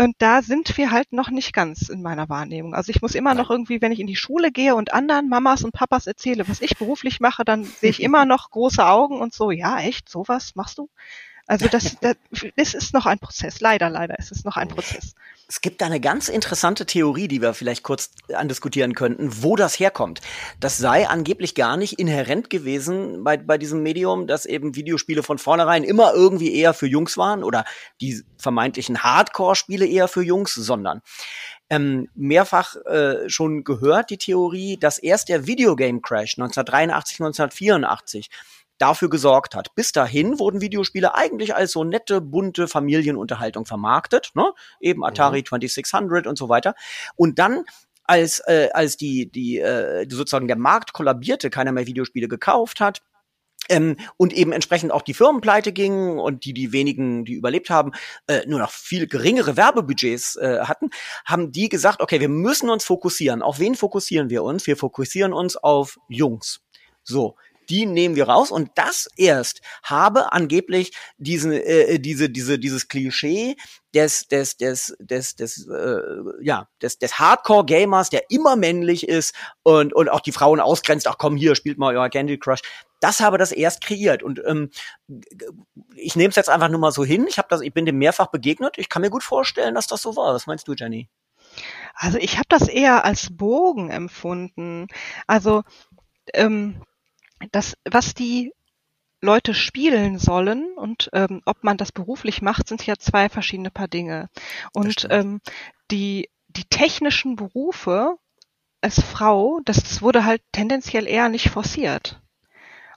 [0.00, 2.74] Und da sind wir halt noch nicht ganz in meiner Wahrnehmung.
[2.74, 5.62] Also ich muss immer noch irgendwie, wenn ich in die Schule gehe und anderen Mamas
[5.62, 9.34] und Papas erzähle, was ich beruflich mache, dann sehe ich immer noch große Augen und
[9.34, 10.88] so, ja, echt, sowas machst du?
[11.50, 12.14] Also das, das,
[12.54, 13.60] das ist noch ein Prozess.
[13.60, 15.16] Leider, leider ist es noch ein Prozess.
[15.48, 20.20] Es gibt eine ganz interessante Theorie, die wir vielleicht kurz andiskutieren könnten, wo das herkommt.
[20.60, 25.38] Das sei angeblich gar nicht inhärent gewesen bei, bei diesem Medium, dass eben Videospiele von
[25.38, 27.64] vornherein immer irgendwie eher für Jungs waren oder
[28.00, 31.02] die vermeintlichen Hardcore-Spiele eher für Jungs, sondern
[31.68, 38.30] ähm, mehrfach äh, schon gehört, die Theorie, dass erst der Videogame Crash 1983, 1984
[38.80, 39.74] dafür gesorgt hat.
[39.74, 44.52] Bis dahin wurden Videospiele eigentlich als so nette, bunte Familienunterhaltung vermarktet, ne?
[44.80, 45.46] Eben Atari mhm.
[45.46, 46.74] 2600 und so weiter.
[47.16, 47.64] Und dann
[48.04, 53.02] als äh, als die die äh, sozusagen der Markt kollabierte, keiner mehr Videospiele gekauft hat,
[53.68, 57.70] ähm, und eben entsprechend auch die Firmen pleite gingen und die die wenigen, die überlebt
[57.70, 57.92] haben,
[58.26, 60.90] äh, nur noch viel geringere Werbebudgets äh, hatten,
[61.24, 63.42] haben die gesagt, okay, wir müssen uns fokussieren.
[63.42, 64.66] Auf wen fokussieren wir uns?
[64.66, 66.62] Wir fokussieren uns auf Jungs.
[67.02, 67.36] So,
[67.70, 73.56] die nehmen wir raus und das erst habe angeblich diesen äh, diese diese dieses Klischee
[73.94, 76.00] des des des des des äh,
[76.42, 81.06] ja des des Hardcore Gamers, der immer männlich ist und und auch die Frauen ausgrenzt.
[81.08, 82.60] Ach komm hier, spielt mal euer Candy Crush.
[83.00, 84.70] Das habe das erst kreiert und ähm,
[85.94, 87.26] ich nehme es jetzt einfach nur mal so hin.
[87.28, 88.76] Ich habe das, ich bin dem mehrfach begegnet.
[88.76, 90.34] Ich kann mir gut vorstellen, dass das so war.
[90.34, 91.08] Was meinst du, Jenny?
[91.94, 94.86] Also ich habe das eher als Bogen empfunden.
[95.26, 95.62] Also
[96.34, 96.82] ähm,
[97.52, 98.52] das, was die
[99.20, 103.88] Leute spielen sollen und ähm, ob man das beruflich macht, sind ja zwei verschiedene Paar
[103.88, 104.30] Dinge.
[104.72, 105.40] Und ähm,
[105.90, 108.16] die, die technischen Berufe
[108.80, 112.20] als Frau, das wurde halt tendenziell eher nicht forciert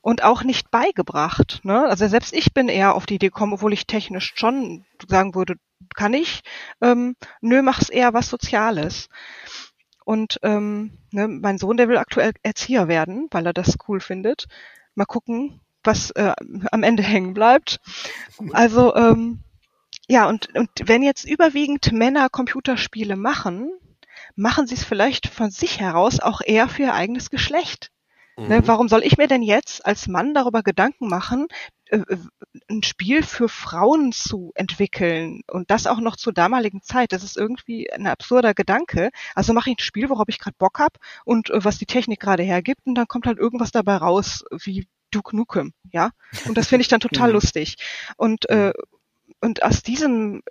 [0.01, 1.61] und auch nicht beigebracht.
[1.63, 1.85] Ne?
[1.85, 5.55] Also selbst ich bin eher auf die Idee gekommen, obwohl ich technisch schon sagen würde,
[5.95, 6.41] kann ich,
[6.81, 9.09] ähm, nö, mach's eher was Soziales.
[10.05, 14.47] Und ähm, ne, mein Sohn, der will aktuell Erzieher werden, weil er das cool findet.
[14.95, 16.33] Mal gucken, was äh,
[16.71, 17.79] am Ende hängen bleibt.
[18.51, 19.43] Also ähm,
[20.07, 23.71] ja, und, und wenn jetzt überwiegend Männer Computerspiele machen,
[24.35, 27.92] machen sie es vielleicht von sich heraus auch eher für ihr eigenes Geschlecht.
[28.37, 28.47] Mhm.
[28.47, 31.47] Ne, warum soll ich mir denn jetzt als Mann darüber Gedanken machen,
[31.89, 32.17] äh, äh,
[32.69, 37.11] ein Spiel für Frauen zu entwickeln und das auch noch zur damaligen Zeit?
[37.11, 39.11] Das ist irgendwie ein absurder Gedanke.
[39.35, 42.19] Also mache ich ein Spiel, worauf ich gerade Bock hab und äh, was die Technik
[42.19, 46.09] gerade hergibt und dann kommt halt irgendwas dabei raus, wie Duke Nukem, ja?
[46.47, 47.33] Und das finde ich dann total mhm.
[47.35, 47.75] lustig.
[48.17, 48.73] Und äh,
[49.41, 50.41] und aus diesem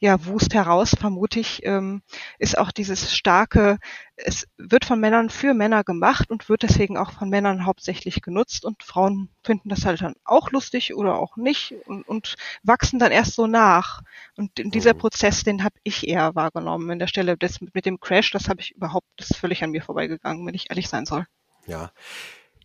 [0.00, 2.02] ja, Wust heraus, vermute ich, ähm,
[2.38, 3.78] ist auch dieses starke,
[4.16, 8.64] es wird von Männern für Männer gemacht und wird deswegen auch von Männern hauptsächlich genutzt
[8.64, 13.12] und Frauen finden das halt dann auch lustig oder auch nicht und, und wachsen dann
[13.12, 14.00] erst so nach.
[14.36, 14.98] Und in dieser mhm.
[14.98, 16.90] Prozess, den habe ich eher wahrgenommen.
[16.90, 19.70] In der Stelle des, mit dem Crash, das habe ich überhaupt, das ist völlig an
[19.70, 21.26] mir vorbeigegangen, wenn ich ehrlich sein soll.
[21.66, 21.92] Ja.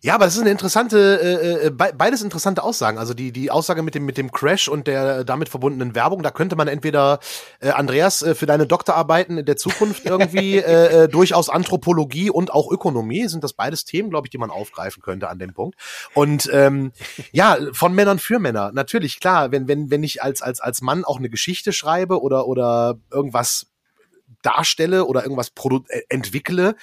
[0.02, 2.98] Ja, aber das ist eine interessante, äh, äh beides interessante Aussagen.
[2.98, 6.30] Also die die Aussage mit dem mit dem Crash und der damit verbundenen Werbung, da
[6.30, 7.18] könnte man entweder
[7.60, 12.52] äh, Andreas äh, für deine Doktorarbeiten in der Zukunft irgendwie äh, äh, durchaus Anthropologie und
[12.52, 15.76] auch Ökonomie sind das beides Themen, glaube ich, die man aufgreifen könnte an dem Punkt.
[16.12, 16.92] Und ähm,
[17.32, 21.04] ja, von Männern für Männer natürlich klar, wenn wenn wenn ich als als als Mann
[21.04, 23.66] auch eine Geschichte schreibe oder oder irgendwas
[24.42, 25.52] darstelle oder irgendwas
[25.88, 26.76] äh, entwickle,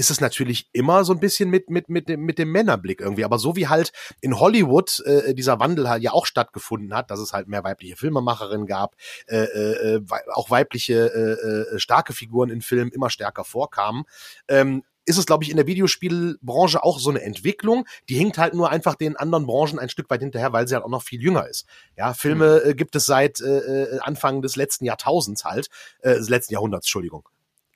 [0.00, 3.22] ist es natürlich immer so ein bisschen mit, mit, mit, dem, mit dem Männerblick irgendwie.
[3.22, 3.92] Aber so wie halt
[4.22, 7.96] in Hollywood äh, dieser Wandel halt ja auch stattgefunden hat, dass es halt mehr weibliche
[7.96, 8.96] Filmemacherinnen gab,
[9.26, 14.04] äh, äh, äh auch weibliche äh, äh, starke Figuren in Filmen immer stärker vorkamen,
[14.48, 17.86] ähm, ist es, glaube ich, in der Videospielbranche auch so eine Entwicklung.
[18.08, 20.84] Die hinkt halt nur einfach den anderen Branchen ein Stück weit hinterher, weil sie halt
[20.84, 21.66] auch noch viel jünger ist.
[21.98, 22.70] Ja, Filme mhm.
[22.70, 25.68] äh, gibt es seit äh, äh Anfang des letzten Jahrtausends halt,
[26.00, 27.28] äh, des letzten Jahrhunderts, Entschuldigung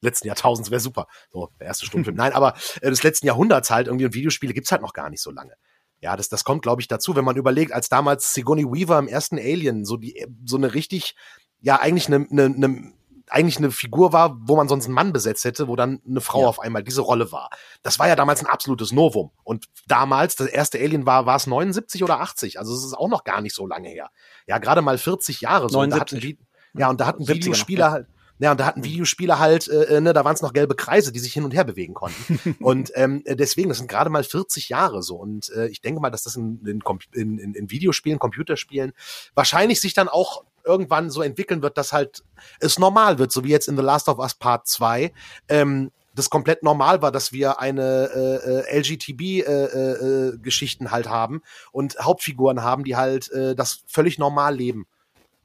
[0.05, 1.07] letzten Jahrtausends wäre super.
[1.31, 2.17] So, der erste Stummfilm.
[2.17, 5.23] Nein, aber äh, des letzten Jahrhunderts halt irgendwie und Videospiele gibt's halt noch gar nicht
[5.23, 5.55] so lange.
[6.01, 9.09] Ja, das, das kommt, glaube ich, dazu, wenn man überlegt, als damals Sigourney Weaver im
[9.09, 11.17] ersten Alien so die, so eine richtig,
[11.61, 12.93] ja, eigentlich eine, eine, eine
[13.31, 16.43] eigentlich eine Figur war, wo man sonst einen Mann besetzt hätte, wo dann eine Frau
[16.43, 16.47] ja.
[16.47, 17.51] auf einmal diese Rolle war.
[17.83, 19.31] Das war ja damals ein absolutes Novum.
[19.45, 22.59] Und damals, das erste Alien war, war es 79 oder 80.
[22.59, 24.11] Also es ist auch noch gar nicht so lange her.
[24.47, 25.79] Ja, gerade mal 40 Jahre so.
[25.79, 26.15] 79.
[26.15, 28.07] Und da hatten, ja, und da hatten Videospieler halt,
[28.39, 31.13] ja, und da hatten Videospiele halt, äh, äh, ne, da waren es noch gelbe Kreise,
[31.13, 32.57] die sich hin und her bewegen konnten.
[32.61, 35.17] und ähm, deswegen, das sind gerade mal 40 Jahre so.
[35.17, 36.83] Und äh, ich denke mal, dass das in, in,
[37.13, 38.93] in, in Videospielen, Computerspielen
[39.35, 42.25] wahrscheinlich sich dann auch irgendwann so entwickeln wird, dass halt
[42.59, 45.13] es normal wird, so wie jetzt in The Last of Us Part 2,
[45.49, 51.43] ähm, das komplett normal war, dass wir eine äh, äh, LGTB-Geschichten äh, äh, halt haben
[51.73, 54.87] und Hauptfiguren haben, die halt äh, das völlig normal leben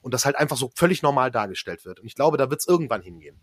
[0.01, 1.99] und das halt einfach so völlig normal dargestellt wird.
[1.99, 3.39] Und ich glaube, da wird es irgendwann hingehen.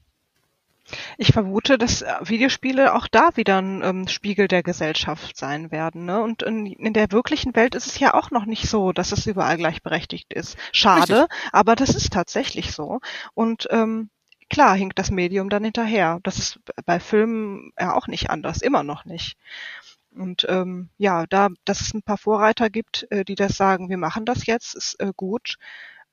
[1.18, 6.04] Ich vermute, dass äh, Videospiele auch da wieder ein ähm, Spiegel der Gesellschaft sein werden.
[6.04, 6.20] Ne?
[6.20, 9.26] Und in, in, der wirklichen Welt ist es ja auch noch nicht so, dass es
[9.26, 10.57] überall gleichberechtigt ist.
[10.72, 11.38] Schade, Richtig.
[11.52, 13.00] aber das ist tatsächlich so.
[13.34, 14.11] Und ähm,
[14.48, 16.20] klar hinkt das Medium dann hinterher.
[16.22, 19.36] Das ist bei Filmen ja auch nicht anders, immer noch nicht.
[20.14, 23.98] Und ähm, ja, da, dass es ein paar Vorreiter gibt, äh, die das sagen, wir
[23.98, 25.59] machen das jetzt, ist äh, gut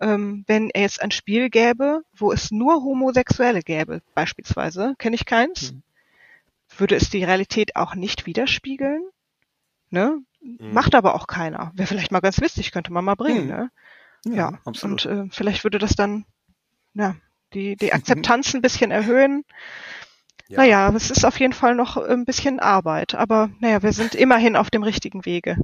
[0.04, 5.26] ähm, wenn er jetzt ein Spiel gäbe, wo es nur Homosexuelle gäbe, beispielsweise, kenne ich
[5.26, 5.84] keins, mhm.
[6.78, 9.04] würde es die Realität auch nicht widerspiegeln.
[9.90, 10.20] Ne?
[10.42, 10.74] Mhm.
[10.74, 11.72] Macht aber auch keiner.
[11.76, 13.44] Wäre vielleicht mal ganz witzig, könnte man mal bringen.
[13.44, 13.50] Mhm.
[13.50, 13.72] Ne?
[14.26, 15.06] Ja, ja, absolut.
[15.06, 16.26] Und äh, vielleicht würde das dann
[16.94, 17.16] ja,
[17.54, 19.46] die, die Akzeptanz ein bisschen erhöhen.
[20.50, 20.58] Ja.
[20.58, 24.58] Naja, es ist auf jeden Fall noch ein bisschen Arbeit, aber naja, wir sind immerhin
[24.58, 25.58] auf dem richtigen Wege.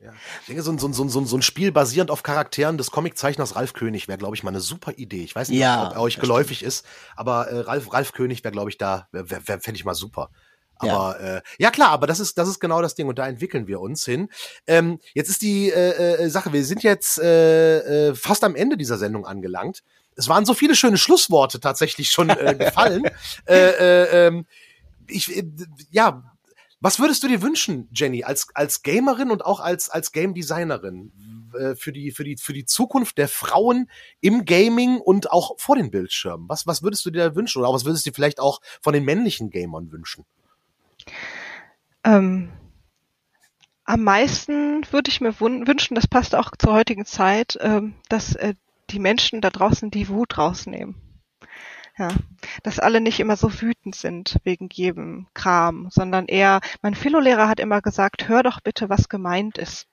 [0.00, 0.12] Ja.
[0.40, 2.90] Ich denke, so ein, so, ein, so, ein, so ein Spiel basierend auf Charakteren des
[2.90, 5.24] Comiczeichners Ralf König wäre, glaube ich, mal eine super Idee.
[5.24, 6.68] Ich weiß nicht, ja, ob er euch geläufig stimmt.
[6.68, 6.86] ist,
[7.16, 10.30] aber äh, Ralf, Ralf König wäre, glaube ich, da, fände ich mal super.
[10.78, 11.36] Aber ja.
[11.36, 13.80] Äh, ja klar, aber das ist das ist genau das Ding und da entwickeln wir
[13.80, 14.28] uns hin.
[14.66, 18.76] Ähm, jetzt ist die äh, äh, Sache, wir sind jetzt äh, äh, fast am Ende
[18.76, 19.82] dieser Sendung angelangt.
[20.16, 23.04] Es waren so viele schöne Schlussworte tatsächlich schon äh, gefallen.
[23.46, 24.46] äh, äh, ähm,
[25.08, 25.44] ich äh,
[25.90, 26.35] ja
[26.86, 31.10] was würdest du dir wünschen, Jenny, als, als Gamerin und auch als, als Game Designerin
[31.58, 35.74] äh, für die, für die, für die Zukunft der Frauen im Gaming und auch vor
[35.74, 36.48] den Bildschirmen?
[36.48, 37.60] Was, was würdest du dir da wünschen?
[37.60, 40.24] Oder was würdest du dir vielleicht auch von den männlichen Gamern wünschen?
[42.04, 42.52] Ähm,
[43.82, 48.54] am meisten würde ich mir wünschen, das passt auch zur heutigen Zeit, ähm, dass äh,
[48.90, 50.94] die Menschen da draußen die Wut rausnehmen.
[51.98, 52.08] Ja,
[52.62, 57.58] dass alle nicht immer so wütend sind wegen jedem Kram, sondern eher, mein Philolehrer hat
[57.58, 59.86] immer gesagt, hör doch bitte, was gemeint ist.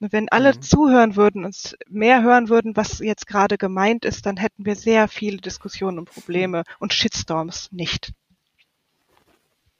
[0.00, 0.62] Und wenn alle mhm.
[0.62, 5.08] zuhören würden und mehr hören würden, was jetzt gerade gemeint ist, dann hätten wir sehr
[5.08, 8.12] viele Diskussionen und Probleme und Shitstorms nicht.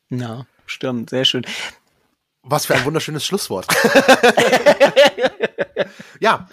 [0.09, 1.47] Ja, stimmt, sehr schön.
[2.43, 3.67] Was für ein wunderschönes Schlusswort.
[6.21, 6.49] ja,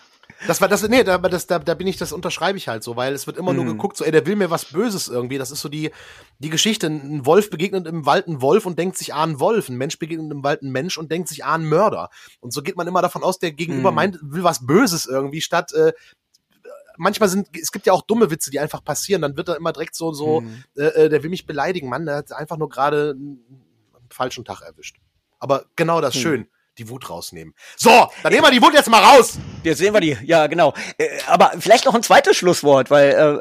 [0.47, 2.95] das war das, nee, da, das, da, da bin ich, das unterschreibe ich halt so,
[2.95, 3.57] weil es wird immer mhm.
[3.57, 5.37] nur geguckt, so, ey, der will mir was Böses irgendwie.
[5.37, 5.91] Das ist so die,
[6.39, 6.87] die Geschichte.
[6.87, 9.69] Ein Wolf begegnet im Wald ein Wolf und denkt sich, ah, ein Wolf.
[9.69, 12.09] Ein Mensch begegnet im Wald ein Mensch und denkt sich, ah, ein Mörder.
[12.39, 13.95] Und so geht man immer davon aus, der Gegenüber mhm.
[13.95, 15.93] meint, will was Böses irgendwie, statt, äh,
[16.97, 19.73] manchmal sind, es gibt ja auch dumme Witze, die einfach passieren, dann wird er immer
[19.73, 20.63] direkt so, so, mhm.
[20.77, 23.65] äh, äh der will mich beleidigen, Mann, der hat einfach nur gerade einen
[24.09, 24.97] falschen Tag erwischt.
[25.39, 26.19] Aber genau das mhm.
[26.19, 26.47] schön
[26.77, 27.53] die Wut rausnehmen.
[27.77, 29.37] So, dann nehmen wir die Wut jetzt mal raus.
[29.63, 30.73] Jetzt sehen wir die, ja genau.
[30.97, 33.39] Äh, aber vielleicht noch ein zweites Schlusswort, weil,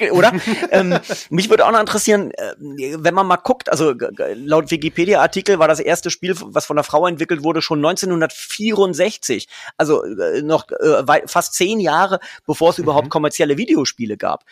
[0.00, 0.32] äh, oder?
[0.70, 0.98] ähm,
[1.30, 3.94] mich würde auch noch interessieren, äh, wenn man mal guckt, also
[4.34, 9.48] laut Wikipedia-Artikel war das erste Spiel, was von einer Frau entwickelt wurde, schon 1964.
[9.76, 13.10] Also äh, noch äh, fast zehn Jahre, bevor es überhaupt mhm.
[13.10, 14.44] kommerzielle Videospiele gab.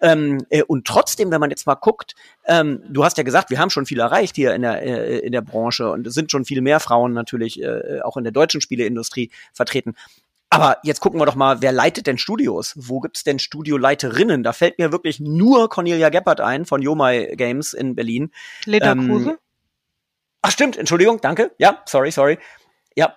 [0.00, 2.14] Ähm, äh, und trotzdem, wenn man jetzt mal guckt,
[2.46, 5.32] ähm, du hast ja gesagt, wir haben schon viel erreicht hier in der, äh, in
[5.32, 8.60] der Branche und es sind schon viel mehr Frauen natürlich äh, auch in der deutschen
[8.60, 9.94] Spieleindustrie vertreten.
[10.52, 12.72] Aber jetzt gucken wir doch mal, wer leitet denn Studios?
[12.76, 14.42] Wo gibt's denn Studioleiterinnen?
[14.42, 18.32] Da fällt mir wirklich nur Cornelia Geppert ein von Yomai Games in Berlin.
[18.64, 19.36] Leda Ähm,
[20.42, 21.52] ach stimmt, Entschuldigung, danke.
[21.58, 22.38] Ja, sorry, sorry.
[22.96, 23.16] Ja,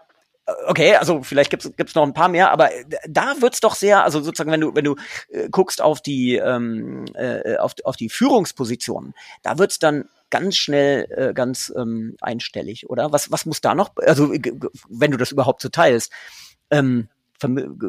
[0.67, 4.03] okay, also vielleicht gibt's gibt's noch ein paar mehr, aber äh, da wird's doch sehr,
[4.03, 4.95] also sozusagen, wenn du wenn du
[5.29, 11.07] äh, guckst auf die ähm, äh, auf, auf die Führungspositionen, da wird's dann ganz schnell
[11.15, 13.11] äh, ganz ähm, einstellig, oder?
[13.11, 14.33] Was was muss da noch, also
[14.89, 16.11] wenn du das überhaupt so teilst,
[16.71, 17.07] ähm,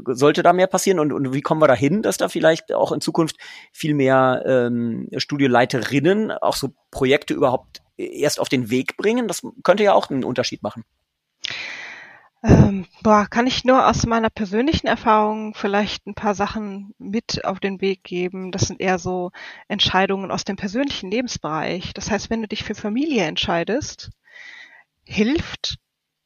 [0.09, 2.93] sollte da mehr passieren und, und wie kommen wir da hin, dass da vielleicht auch
[2.93, 3.37] in Zukunft
[3.73, 9.29] viel mehr ähm, Studioleiterinnen auch so Projekte überhaupt erst auf den Weg bringen?
[9.29, 10.85] Das könnte ja auch einen Unterschied machen.
[12.45, 17.59] Ähm, boah, kann ich nur aus meiner persönlichen Erfahrung vielleicht ein paar Sachen mit auf
[17.59, 18.53] den Weg geben.
[18.53, 19.31] Das sind eher so
[19.67, 21.95] Entscheidungen aus dem persönlichen Lebensbereich.
[21.95, 24.11] Das heißt, wenn du dich für Familie entscheidest,
[25.05, 25.79] hilft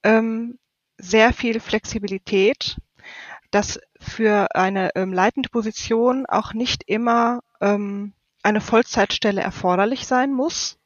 [0.02, 0.58] ähm,
[0.96, 2.78] sehr viel Flexibilität,
[3.52, 8.12] dass für eine ähm, leitende Position auch nicht immer ähm,
[8.42, 10.78] eine Vollzeitstelle erforderlich sein muss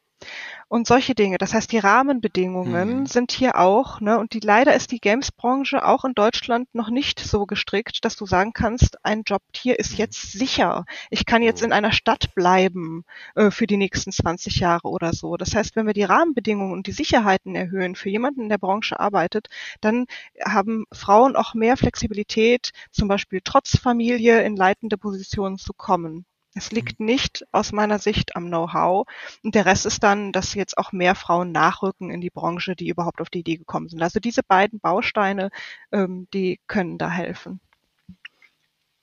[0.72, 1.36] und solche Dinge.
[1.36, 3.06] Das heißt, die Rahmenbedingungen mhm.
[3.06, 7.20] sind hier auch, ne, und die leider ist die Games-Branche auch in Deutschland noch nicht
[7.20, 9.98] so gestrickt, dass du sagen kannst, ein Job hier ist mhm.
[9.98, 10.86] jetzt sicher.
[11.10, 13.04] Ich kann jetzt in einer Stadt bleiben
[13.34, 15.36] äh, für die nächsten 20 Jahre oder so.
[15.36, 18.98] Das heißt, wenn wir die Rahmenbedingungen und die Sicherheiten erhöhen für jemanden, in der Branche
[18.98, 19.48] arbeitet,
[19.82, 20.06] dann
[20.42, 26.24] haben Frauen auch mehr Flexibilität, zum Beispiel trotz Familie in leitende Positionen zu kommen.
[26.54, 27.06] Es liegt mhm.
[27.06, 29.06] nicht aus meiner Sicht am Know-how.
[29.42, 32.88] Und der Rest ist dann, dass jetzt auch mehr Frauen nachrücken in die Branche, die
[32.88, 34.02] überhaupt auf die Idee gekommen sind.
[34.02, 35.50] Also diese beiden Bausteine,
[35.92, 37.60] ähm, die können da helfen.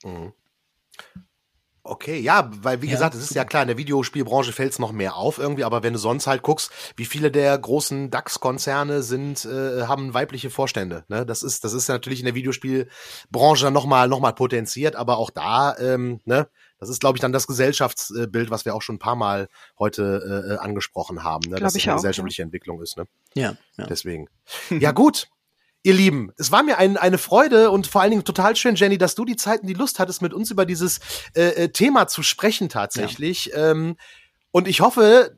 [0.04, 0.34] Mhm.
[1.82, 4.80] Okay, ja, weil wie ja, gesagt, es ist ja klar, in der Videospielbranche fällt es
[4.80, 9.02] noch mehr auf irgendwie, aber wenn du sonst halt guckst, wie viele der großen DAX-Konzerne
[9.02, 11.04] sind, äh, haben weibliche Vorstände.
[11.08, 11.26] Ne?
[11.26, 15.76] Das ist, das ist natürlich in der Videospielbranche nochmal noch mal potenziert, aber auch da,
[15.80, 16.48] ähm, ne,
[16.80, 20.58] das ist, glaube ich, dann das Gesellschaftsbild, was wir auch schon ein paar Mal heute
[20.60, 21.58] äh, angesprochen haben, ne?
[21.58, 22.46] dass es eine auch, gesellschaftliche ja.
[22.46, 22.98] Entwicklung ist.
[22.98, 23.06] Ne?
[23.36, 23.86] Ja, ja.
[23.86, 24.28] Deswegen.
[24.70, 25.28] ja, gut.
[25.82, 28.98] Ihr Lieben, es war mir ein, eine Freude und vor allen Dingen total schön, Jenny,
[28.98, 31.00] dass du die Zeit und die Lust hattest, mit uns über dieses
[31.36, 33.46] äh, äh, Thema zu sprechen tatsächlich.
[33.46, 33.72] Ja.
[33.72, 33.96] Ähm,
[34.52, 35.38] und ich hoffe,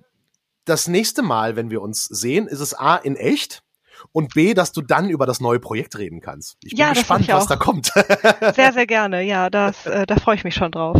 [0.66, 3.62] das nächste Mal, wenn wir uns sehen, ist es A in echt
[4.14, 6.58] und B, dass du dann über das neue Projekt reden kannst.
[6.64, 7.88] Ich bin ja, gespannt, was da kommt.
[8.56, 9.22] sehr, sehr gerne.
[9.22, 11.00] Ja, das, äh, da freue ich mich schon drauf.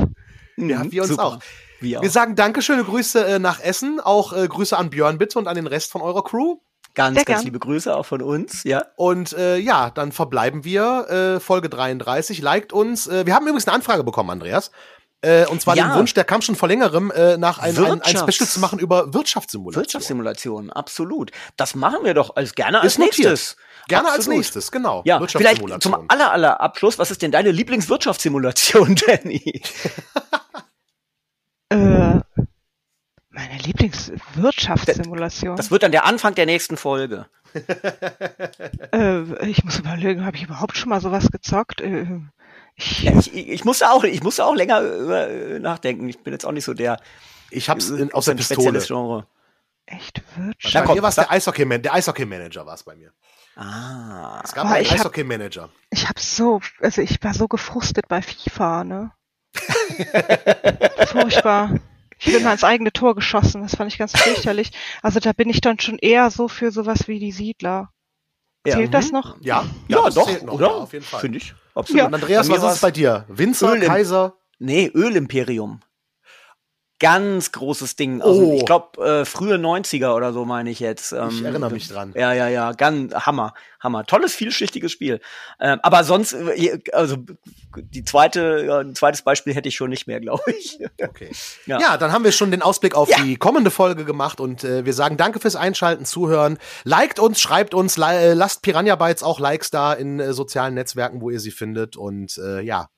[0.70, 1.26] Ja, wir uns Super.
[1.26, 1.39] auch.
[1.80, 2.03] Wir, auch.
[2.03, 5.47] wir sagen danke, schöne Grüße äh, nach Essen, auch äh, Grüße an Björn bitte und
[5.47, 6.57] an den Rest von eurer Crew.
[6.93, 7.45] Ganz, Sehr ganz gern.
[7.45, 8.84] liebe Grüße auch von uns, ja.
[8.97, 12.41] Und äh, ja, dann verbleiben wir äh, Folge 33.
[12.41, 13.07] Liked uns.
[13.07, 14.72] Äh, wir haben übrigens eine Anfrage bekommen, Andreas.
[15.22, 15.88] Äh, und zwar ja.
[15.88, 18.80] den Wunsch, der kam schon vor längerem, äh, nach ein, ein, ein Special zu machen
[18.80, 19.84] über Wirtschaftssimulation.
[19.84, 21.32] Wirtschaftssimulation, absolut.
[21.57, 23.55] Das machen wir doch als gerne als nächstes.
[23.88, 24.18] Gerne absolut.
[24.18, 25.03] als nächstes, genau.
[25.05, 29.62] Ja, vielleicht zum aller, aller Abschluss, was ist denn deine Lieblingswirtschaftssimulation, Danny?
[33.32, 35.55] äh, meine Lieblingswirtschaftssimulation.
[35.55, 37.27] Das wird dann der Anfang der nächsten Folge.
[38.93, 41.82] äh, ich muss überlegen, habe ich überhaupt schon mal sowas gezockt?
[41.82, 42.05] Äh,
[42.75, 46.07] ich, ja, ich, ich, musste auch, ich musste auch länger äh, nachdenken.
[46.09, 46.99] Ich bin jetzt auch nicht so der.
[47.49, 48.79] Ich hab's in, aus der Pistole.
[48.79, 49.27] Genre.
[49.86, 50.88] Echt Wirtschaft?
[50.88, 53.11] Bei mir war es der Eishockey, der Eishockey-Manager war es bei mir.
[53.55, 54.41] Ah.
[54.43, 55.69] Es gab einen Eishockey-Manager.
[55.89, 59.11] Ich hab so, also ich war so gefrustet bei FIFA, ne?
[61.07, 61.71] Furchtbar.
[62.24, 63.63] Ich bin mal ins eigene Tor geschossen.
[63.63, 64.72] Das fand ich ganz fürchterlich.
[65.01, 67.89] Also da bin ich dann schon eher so für sowas wie die Siedler.
[68.65, 68.76] Ja.
[68.76, 69.13] Zählt das mhm.
[69.13, 69.38] noch?
[69.41, 70.67] Ja, ja, ja doch, noch, oder?
[70.67, 71.22] Ja, auf jeden Fall.
[71.22, 71.55] Finde ich.
[71.74, 71.99] Absolut.
[71.99, 72.05] Ja.
[72.07, 73.26] Und Andreas, was ist bei dir?
[73.28, 74.36] Winzer, Öl Kaiser?
[74.59, 75.80] Nee, Ölimperium
[77.02, 78.22] ganz großes Ding.
[78.22, 78.56] Also oh.
[78.56, 81.12] ich glaube, äh, frühe 90er oder so meine ich jetzt.
[81.12, 82.14] Ähm, ich erinnere mich dran.
[82.16, 84.06] Ja, ja, ja, ganz Hammer, Hammer.
[84.06, 85.20] Tolles, vielschichtiges Spiel.
[85.60, 87.18] Ähm, aber sonst, äh, also
[87.76, 90.80] die zweite, ein zweites Beispiel hätte ich schon nicht mehr, glaube ich.
[91.02, 91.32] Okay.
[91.66, 91.80] Ja.
[91.80, 91.97] ja.
[91.97, 93.18] dann haben wir schon den Ausblick auf ja.
[93.24, 96.60] die kommende Folge gemacht und äh, wir sagen danke fürs Einschalten, Zuhören.
[96.84, 101.22] Liked uns, schreibt uns, äh, lasst Piranha Bytes auch Likes da in äh, sozialen Netzwerken,
[101.22, 102.89] wo ihr sie findet und äh, ja,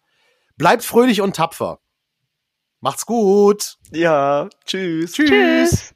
[0.57, 1.79] bleibt fröhlich und tapfer.
[2.83, 3.77] Macht's gut.
[3.93, 5.13] Ja, tschüss.
[5.13, 5.29] Tschüss.
[5.29, 5.92] tschüss.